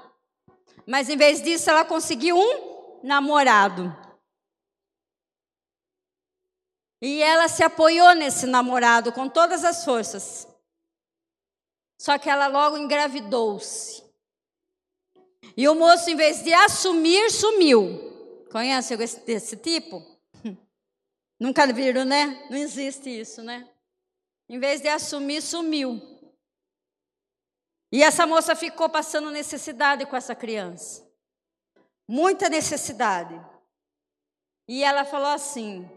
Mas 0.87 1.09
em 1.09 1.17
vez 1.17 1.43
disso, 1.43 1.69
ela 1.69 1.85
conseguiu 1.85 2.37
um 2.37 3.01
namorado. 3.03 3.95
E 7.01 7.23
ela 7.23 7.49
se 7.49 7.63
apoiou 7.63 8.15
nesse 8.15 8.47
namorado 8.47 9.13
com 9.13 9.29
todas 9.29 9.65
as 9.65 9.85
forças. 9.85 10.49
Só 12.01 12.19
que 12.19 12.29
ela 12.29 12.47
logo 12.47 12.77
engravidou-se. 12.77 14.03
E 15.57 15.69
o 15.69 15.75
moço, 15.75 16.11
em 16.11 16.17
vez 16.17 16.43
de 16.43 16.53
assumir, 16.53 17.31
sumiu. 17.31 18.47
Conhece 18.51 18.95
esse, 18.95 19.23
esse 19.31 19.57
tipo? 19.57 20.05
Nunca 21.39 21.67
viram, 21.73 22.05
né? 22.05 22.47
Não 22.51 22.57
existe 22.57 23.09
isso, 23.11 23.43
né? 23.43 23.69
Em 24.49 24.59
vez 24.59 24.81
de 24.81 24.89
assumir, 24.89 25.43
sumiu. 25.43 26.18
E 27.91 28.03
essa 28.03 28.27
moça 28.27 28.55
ficou 28.55 28.89
passando 28.89 29.31
necessidade 29.31 30.05
com 30.07 30.17
essa 30.17 30.35
criança. 30.35 31.07
Muita 32.07 32.49
necessidade. 32.49 33.41
E 34.67 34.85
ela 34.85 35.05
falou 35.05 35.29
assim: 35.29 35.89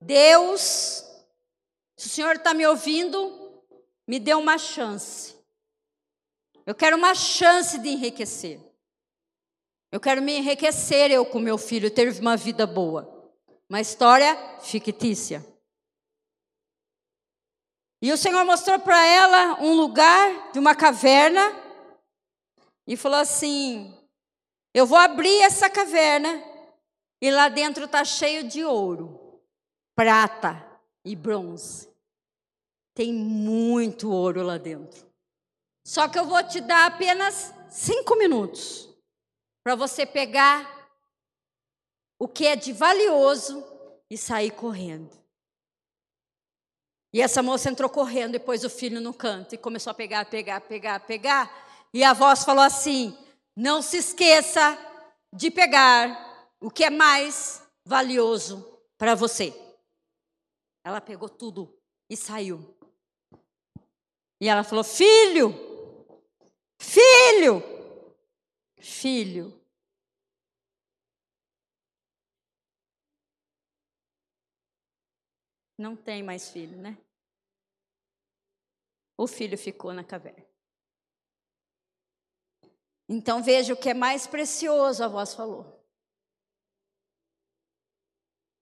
Deus, 0.00 1.04
se 1.96 2.06
o 2.06 2.10
Senhor 2.10 2.36
está 2.36 2.52
me 2.52 2.66
ouvindo, 2.66 3.62
me 4.06 4.18
dê 4.18 4.34
uma 4.34 4.58
chance. 4.58 5.34
Eu 6.66 6.74
quero 6.74 6.96
uma 6.96 7.14
chance 7.14 7.78
de 7.78 7.88
enriquecer. 7.90 8.60
Eu 9.92 10.00
quero 10.00 10.20
me 10.20 10.36
enriquecer 10.36 11.10
eu 11.10 11.24
com 11.24 11.38
meu 11.38 11.56
filho, 11.56 11.90
ter 11.90 12.10
uma 12.20 12.36
vida 12.36 12.66
boa. 12.66 13.32
Uma 13.68 13.80
história 13.80 14.36
fictícia. 14.60 15.44
E 18.04 18.12
o 18.12 18.18
Senhor 18.18 18.44
mostrou 18.44 18.78
para 18.78 19.02
ela 19.06 19.62
um 19.62 19.72
lugar 19.72 20.52
de 20.52 20.58
uma 20.58 20.74
caverna 20.74 21.40
e 22.86 22.98
falou 22.98 23.18
assim: 23.18 23.98
Eu 24.74 24.84
vou 24.84 24.98
abrir 24.98 25.40
essa 25.40 25.70
caverna 25.70 26.44
e 27.18 27.30
lá 27.30 27.48
dentro 27.48 27.86
está 27.86 28.04
cheio 28.04 28.46
de 28.46 28.62
ouro 28.62 29.40
prata 29.96 30.70
e 31.02 31.16
bronze. 31.16 31.90
Tem 32.94 33.10
muito 33.10 34.12
ouro 34.12 34.42
lá 34.42 34.58
dentro. 34.58 35.10
Só 35.86 36.06
que 36.06 36.18
eu 36.18 36.26
vou 36.26 36.46
te 36.46 36.60
dar 36.60 36.84
apenas 36.84 37.54
cinco 37.70 38.16
minutos 38.16 38.86
para 39.64 39.74
você 39.74 40.04
pegar 40.04 40.90
o 42.18 42.28
que 42.28 42.46
é 42.46 42.54
de 42.54 42.70
valioso 42.70 43.64
e 44.10 44.18
sair 44.18 44.50
correndo. 44.50 45.23
E 47.14 47.20
essa 47.20 47.44
moça 47.44 47.70
entrou 47.70 47.88
correndo 47.88 48.32
depois 48.32 48.64
o 48.64 48.68
filho 48.68 49.00
no 49.00 49.14
canto 49.14 49.54
e 49.54 49.58
começou 49.58 49.92
a 49.92 49.94
pegar, 49.94 50.24
pegar, 50.24 50.60
pegar, 50.62 50.98
pegar. 50.98 51.48
E 51.94 52.02
a 52.02 52.12
voz 52.12 52.42
falou 52.42 52.64
assim: 52.64 53.16
Não 53.56 53.80
se 53.80 53.98
esqueça 53.98 54.76
de 55.32 55.48
pegar 55.48 56.50
o 56.60 56.68
que 56.68 56.82
é 56.82 56.90
mais 56.90 57.62
valioso 57.86 58.80
para 58.98 59.14
você. 59.14 59.54
Ela 60.84 61.00
pegou 61.00 61.28
tudo 61.28 61.72
e 62.10 62.16
saiu. 62.16 62.76
E 64.40 64.48
ela 64.48 64.64
falou: 64.64 64.82
Filho, 64.82 65.54
filho, 66.80 67.62
filho. 68.76 69.64
Não 75.78 75.94
tem 75.94 76.24
mais 76.24 76.50
filho, 76.50 76.76
né? 76.76 77.03
O 79.24 79.26
filho 79.26 79.56
ficou 79.56 79.94
na 79.94 80.04
caverna. 80.04 80.44
Então 83.08 83.42
veja 83.42 83.72
o 83.72 83.76
que 83.76 83.88
é 83.88 83.94
mais 83.94 84.26
precioso, 84.26 85.02
a 85.02 85.08
voz 85.08 85.32
falou. 85.32 85.82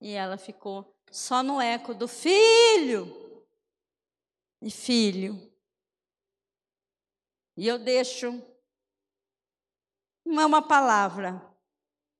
E 0.00 0.12
ela 0.12 0.38
ficou 0.38 0.96
só 1.10 1.42
no 1.42 1.60
eco 1.60 1.92
do 1.92 2.06
filho. 2.06 3.44
e 4.60 4.70
filho. 4.70 5.52
E 7.56 7.66
eu 7.66 7.76
deixo 7.76 8.40
não 10.24 10.42
é 10.42 10.46
uma 10.46 10.62
palavra 10.62 11.44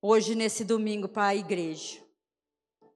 hoje 0.01 0.35
nesse 0.35 0.65
domingo 0.65 1.07
para 1.07 1.27
a 1.27 1.35
igreja. 1.35 2.05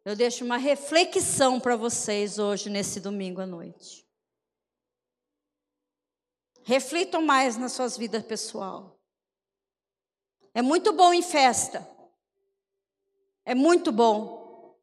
Eu 0.03 0.13
deixo 0.13 0.43
uma 0.43 0.57
reflexão 0.57 1.57
para 1.57 1.77
vocês 1.77 2.37
hoje 2.37 2.69
nesse 2.69 2.99
domingo 2.99 3.39
à 3.39 3.45
noite. 3.45 4.06
Reflitam 6.67 7.21
mais 7.21 7.55
nas 7.55 7.71
suas 7.71 7.95
vidas 7.97 8.21
pessoal. 8.25 8.99
É 10.53 10.61
muito 10.61 10.91
bom 10.91 11.13
em 11.13 11.21
festa. 11.21 11.89
É 13.45 13.55
muito 13.55 13.89
bom. 13.89 14.77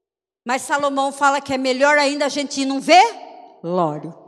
Mas 0.47 0.63
Salomão 0.63 1.13
fala 1.13 1.43
que 1.43 1.53
é 1.53 1.59
melhor 1.59 1.99
ainda 1.99 2.25
a 2.25 2.31
gente 2.31 2.63
ir 2.63 2.65
não 2.65 2.81
ver 2.81 3.05
lório. 3.63 4.19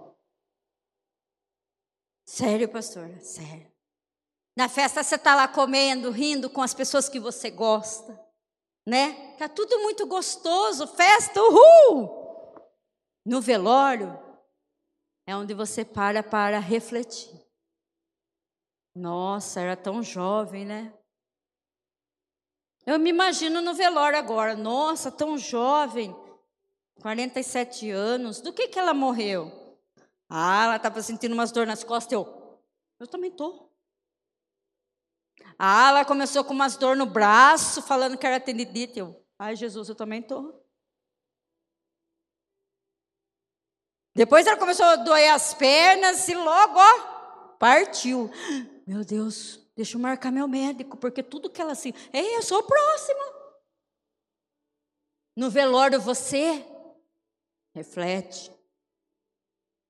Sério, 2.27 2.69
pastor? 2.69 3.09
Sério. 3.23 3.73
Na 4.55 4.69
festa 4.69 5.03
você 5.03 5.15
está 5.15 5.35
lá 5.35 5.49
comendo, 5.49 6.11
rindo 6.11 6.51
com 6.51 6.61
as 6.61 6.75
pessoas 6.75 7.09
que 7.09 7.19
você 7.19 7.49
gosta, 7.49 8.23
né? 8.87 9.35
Tá 9.39 9.49
tudo 9.49 9.79
muito 9.79 10.07
gostoso, 10.07 10.87
festa, 10.89 11.41
uhul! 11.41 12.63
No 13.25 13.41
velório 13.41 14.23
é 15.27 15.35
onde 15.35 15.55
você 15.55 15.87
para 15.87 16.23
para 16.23 16.59
refletir. 16.59 17.46
Nossa, 18.97 19.61
era 19.61 19.77
tão 19.77 20.03
jovem, 20.03 20.65
né? 20.65 20.91
Eu 22.87 22.99
me 22.99 23.11
imagino 23.11 23.61
no 23.61 23.75
velório 23.75 24.19
agora. 24.19 24.57
Nossa, 24.57 25.13
tão 25.13 25.37
jovem, 25.37 26.17
47 27.03 27.91
anos. 27.91 28.41
Do 28.41 28.55
que 28.55 28.69
que 28.69 28.79
ela 28.79 28.95
morreu? 28.95 29.79
Ah, 30.31 30.65
ela 30.65 30.77
estava 30.77 31.03
sentindo 31.03 31.35
umas 31.35 31.53
dores 31.53 31.69
nas 31.69 31.85
costas. 31.85 32.13
Eu, 32.13 32.59
eu 32.99 33.07
também 33.07 33.31
tô. 33.31 33.69
Ah, 35.59 35.91
ela 35.91 36.05
começou 36.07 36.43
com 36.43 36.55
umas 36.55 36.79
dores 36.79 36.99
no 36.99 37.05
braço, 37.05 37.83
falando 37.83 38.17
que 38.17 38.27
era 38.27 38.41
tendinite. 38.41 38.99
Eu, 38.99 39.23
ai 39.39 39.57
Jesus, 39.57 39.91
eu 39.91 39.95
também 39.95 40.23
tô. 40.23 40.59
Depois 44.15 44.47
ela 44.47 44.57
começou 44.57 44.87
a 44.87 44.97
doer 44.97 45.35
as 45.35 45.53
pernas 45.53 46.27
e 46.31 46.35
logo, 46.35 46.79
ó, 46.79 47.57
partiu. 47.59 48.31
Meu 48.87 49.05
Deus, 49.05 49.59
deixa 49.75 49.97
eu 49.97 50.01
marcar 50.01 50.31
meu 50.31 50.47
médico, 50.47 50.97
porque 50.97 51.21
tudo 51.21 51.51
que 51.51 51.61
ela 51.61 51.73
assim, 51.73 51.93
ei, 52.13 52.37
eu 52.37 52.43
sou 52.43 52.61
o 52.61 52.63
próximo. 52.63 53.21
No 55.35 55.51
velório 55.51 56.01
você 56.01 56.65
reflete. 57.75 58.53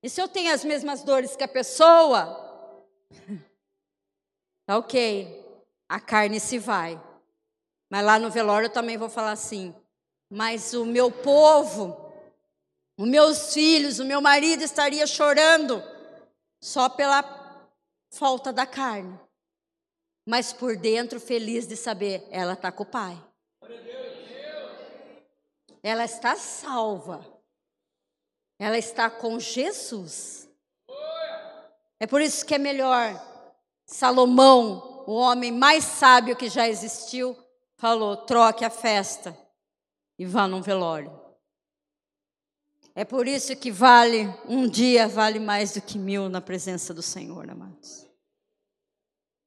E 0.02 0.08
se 0.08 0.20
eu 0.20 0.26
tenho 0.26 0.52
as 0.52 0.64
mesmas 0.64 1.02
dores 1.02 1.36
que 1.36 1.44
a 1.44 1.48
pessoa, 1.48 2.86
tá 4.64 4.78
ok, 4.78 5.44
a 5.88 6.00
carne 6.00 6.40
se 6.40 6.58
vai. 6.58 7.00
Mas 7.90 8.04
lá 8.04 8.18
no 8.18 8.30
velório 8.30 8.66
eu 8.66 8.72
também 8.72 8.96
vou 8.96 9.10
falar 9.10 9.32
assim, 9.32 9.74
mas 10.30 10.72
o 10.72 10.86
meu 10.86 11.10
povo, 11.10 12.12
os 12.96 13.06
meus 13.06 13.52
filhos, 13.52 13.98
o 13.98 14.06
meu 14.06 14.22
marido 14.22 14.64
estaria 14.64 15.06
chorando 15.06 15.82
só 16.60 16.88
pela 16.88 17.35
falta 18.10 18.52
da 18.52 18.66
carne, 18.66 19.18
mas 20.26 20.52
por 20.52 20.76
dentro 20.76 21.20
feliz 21.20 21.66
de 21.66 21.76
saber, 21.76 22.26
ela 22.30 22.54
está 22.54 22.72
com 22.72 22.82
o 22.82 22.86
Pai. 22.86 23.22
Ela 25.82 26.04
está 26.04 26.34
salva. 26.34 27.24
Ela 28.58 28.76
está 28.76 29.08
com 29.08 29.38
Jesus. 29.38 30.48
É 32.00 32.06
por 32.06 32.20
isso 32.20 32.44
que 32.44 32.54
é 32.54 32.58
melhor. 32.58 33.14
Salomão, 33.86 35.04
o 35.06 35.14
homem 35.14 35.52
mais 35.52 35.84
sábio 35.84 36.34
que 36.36 36.48
já 36.48 36.68
existiu, 36.68 37.36
falou: 37.76 38.16
troque 38.16 38.64
a 38.64 38.70
festa 38.70 39.36
e 40.18 40.26
vá 40.26 40.48
num 40.48 40.60
velório. 40.60 41.25
É 42.98 43.04
por 43.04 43.28
isso 43.28 43.54
que 43.54 43.70
vale, 43.70 44.26
um 44.48 44.66
dia 44.66 45.06
vale 45.06 45.38
mais 45.38 45.70
do 45.70 45.82
que 45.82 45.98
mil 45.98 46.30
na 46.30 46.40
presença 46.40 46.94
do 46.94 47.02
Senhor, 47.02 47.50
amados. 47.50 48.08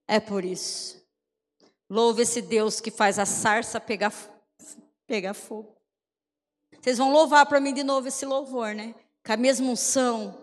É 0.07 0.19
por 0.19 0.45
isso. 0.45 1.03
Louve 1.89 2.21
esse 2.21 2.43
Deus 2.43 2.79
que 2.79 2.91
faz 2.91 3.17
a 3.17 3.25
sarça 3.25 3.81
pegar, 3.81 4.13
pegar 5.07 5.33
fogo. 5.33 5.75
Vocês 6.79 6.99
vão 6.99 7.11
louvar 7.11 7.47
para 7.47 7.59
mim 7.59 7.73
de 7.73 7.83
novo 7.83 8.07
esse 8.07 8.23
louvor, 8.23 8.75
né? 8.75 8.93
Com 9.25 9.33
a 9.33 9.37
mesma 9.37 9.71
unção, 9.71 10.37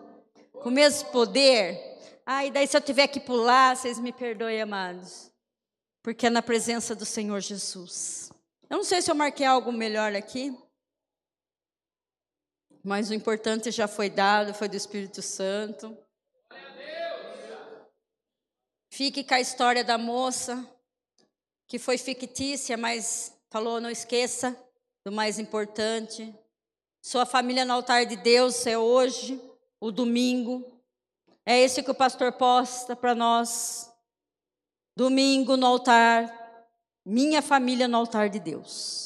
com 0.53 0.69
o 0.69 0.73
mesmo 0.73 1.09
poder. 1.13 1.79
Ah, 2.27 2.45
e 2.45 2.51
daí 2.51 2.67
se 2.67 2.77
eu 2.77 2.81
tiver 2.81 3.07
que 3.07 3.21
pular, 3.21 3.77
vocês 3.77 4.01
me 4.01 4.13
perdoem, 4.13 4.61
amados. 4.61 5.31
Porque 6.03 6.27
é 6.27 6.31
na 6.31 6.43
presença 6.43 6.93
do 6.93 7.07
Senhor 7.07 7.39
Jesus. 7.39 8.33
Eu 8.69 8.79
não 8.79 8.85
sei 8.85 9.01
se 9.01 9.09
eu 9.09 9.15
marquei 9.15 9.47
algo 9.47 9.71
melhor 9.71 10.13
aqui. 10.17 10.53
Mas 12.87 13.11
o 13.11 13.15
importante 13.15 13.73
já 13.73 13.89
foi 13.89 14.09
dado, 14.09 14.55
foi 14.55 14.69
do 14.69 14.77
Espírito 14.77 15.21
Santo. 15.21 15.99
Fique 18.89 19.25
com 19.25 19.35
a 19.35 19.41
história 19.41 19.83
da 19.83 19.99
moça, 19.99 20.65
que 21.67 21.81
foi 21.81 21.99
fictícia, 21.99 22.77
mas 22.77 23.37
falou: 23.51 23.81
não 23.81 23.91
esqueça 23.91 24.57
do 25.05 25.11
mais 25.11 25.41
importante. 25.41 26.33
Sua 27.03 27.27
família 27.27 27.65
no 27.65 27.73
altar 27.73 28.07
de 28.07 28.15
Deus 28.15 28.65
é 28.69 28.79
hoje, 28.79 29.43
o 29.81 29.91
domingo. 29.91 30.81
É 31.45 31.59
esse 31.59 31.83
que 31.83 31.91
o 31.91 31.95
pastor 31.95 32.35
posta 32.35 32.95
para 32.95 33.17
nós. 33.17 33.93
Domingo 34.97 35.57
no 35.57 35.67
altar, 35.67 36.33
minha 37.05 37.43
família 37.43 37.89
no 37.89 37.97
altar 37.97 38.31
de 38.31 38.39
Deus. 38.39 39.06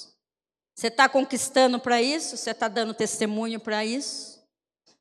Você 0.81 0.87
está 0.87 1.11
conquistando 1.11 1.79
para 1.79 2.01
isso? 2.01 2.39
Você 2.39 2.53
está 2.53 2.67
dando 2.67 2.95
testemunho 2.95 3.61
para 3.61 3.85
isso? 3.85 4.43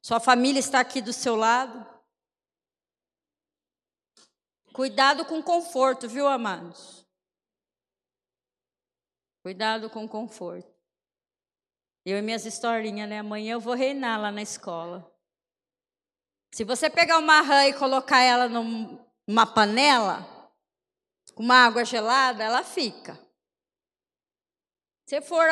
Sua 0.01 0.19
família 0.19 0.59
está 0.59 0.81
aqui 0.81 1.01
do 1.01 1.13
seu 1.13 1.37
lado? 1.37 1.87
Cuidado 4.73 5.23
com 5.23 5.41
conforto, 5.41 6.05
viu, 6.05 6.27
amados? 6.27 7.07
Cuidado 9.41 9.89
com 9.89 10.05
conforto. 10.05 10.69
Eu 12.05 12.17
e 12.17 12.21
minhas 12.21 12.45
historinhas, 12.45 13.07
né? 13.07 13.19
Amanhã 13.19 13.53
eu 13.53 13.61
vou 13.61 13.73
reinar 13.73 14.19
lá 14.19 14.31
na 14.33 14.41
escola. 14.41 15.09
Se 16.53 16.65
você 16.65 16.89
pegar 16.89 17.19
uma 17.19 17.39
rã 17.39 17.67
e 17.67 17.73
colocar 17.73 18.19
ela 18.19 18.49
numa 18.49 19.47
panela, 19.47 20.27
com 21.33 21.41
uma 21.41 21.65
água 21.65 21.85
gelada, 21.85 22.43
ela 22.43 22.65
fica. 22.65 23.17
Se 25.09 25.19
for 25.21 25.47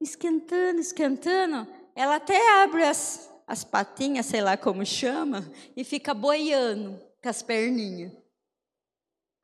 esquentando, 0.00 0.80
esquentando, 0.80 1.70
ela 1.94 2.16
até 2.16 2.62
abre 2.62 2.82
as, 2.82 3.30
as 3.46 3.62
patinhas, 3.62 4.24
sei 4.24 4.40
lá 4.40 4.56
como 4.56 4.86
chama, 4.86 5.40
e 5.76 5.84
fica 5.84 6.14
boiando 6.14 6.98
com 7.22 7.28
as 7.28 7.42
perninhas. 7.42 8.10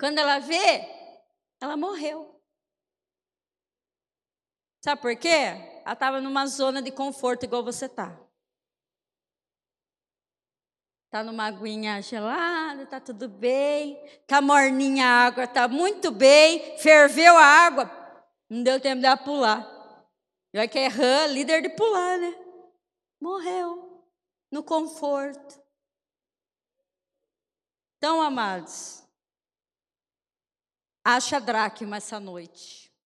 Quando 0.01 0.17
ela 0.17 0.39
vê, 0.39 0.89
ela 1.61 1.77
morreu. 1.77 2.43
Sabe 4.83 5.03
por 5.03 5.15
quê? 5.17 5.29
Ela 5.85 5.93
estava 5.93 6.19
numa 6.19 6.47
zona 6.47 6.81
de 6.81 6.91
conforto 6.91 7.45
igual 7.45 7.63
você 7.63 7.85
está. 7.85 8.19
Está 11.05 11.23
numa 11.23 11.45
aguinha 11.45 12.01
gelada, 12.01 12.85
está 12.85 12.99
tudo 13.01 13.29
bem. 13.29 14.03
Está 14.07 14.41
morninha 14.41 15.05
a 15.05 15.27
água, 15.27 15.45
está 15.45 15.69
muito 15.69 16.11
bem. 16.11 16.79
Ferveu 16.79 17.37
a 17.37 17.45
água, 17.45 18.06
não 18.49 18.63
deu 18.63 18.81
tempo 18.81 19.01
de 19.01 19.07
ela 19.07 19.17
pular. 19.17 19.77
Já 20.55 20.67
que 20.67 20.79
é 20.79 20.89
rã, 20.89 21.27
líder 21.27 21.63
de 21.63 21.71
pular, 21.71 22.19
né? 22.19 22.35
Morreu. 23.21 24.05
No 24.51 24.63
conforto. 24.63 25.61
Então, 27.99 28.23
amados, 28.23 29.03
acha 31.05 31.41
dracma 31.41 31.97
essa 31.97 32.21
noite. 32.21 32.86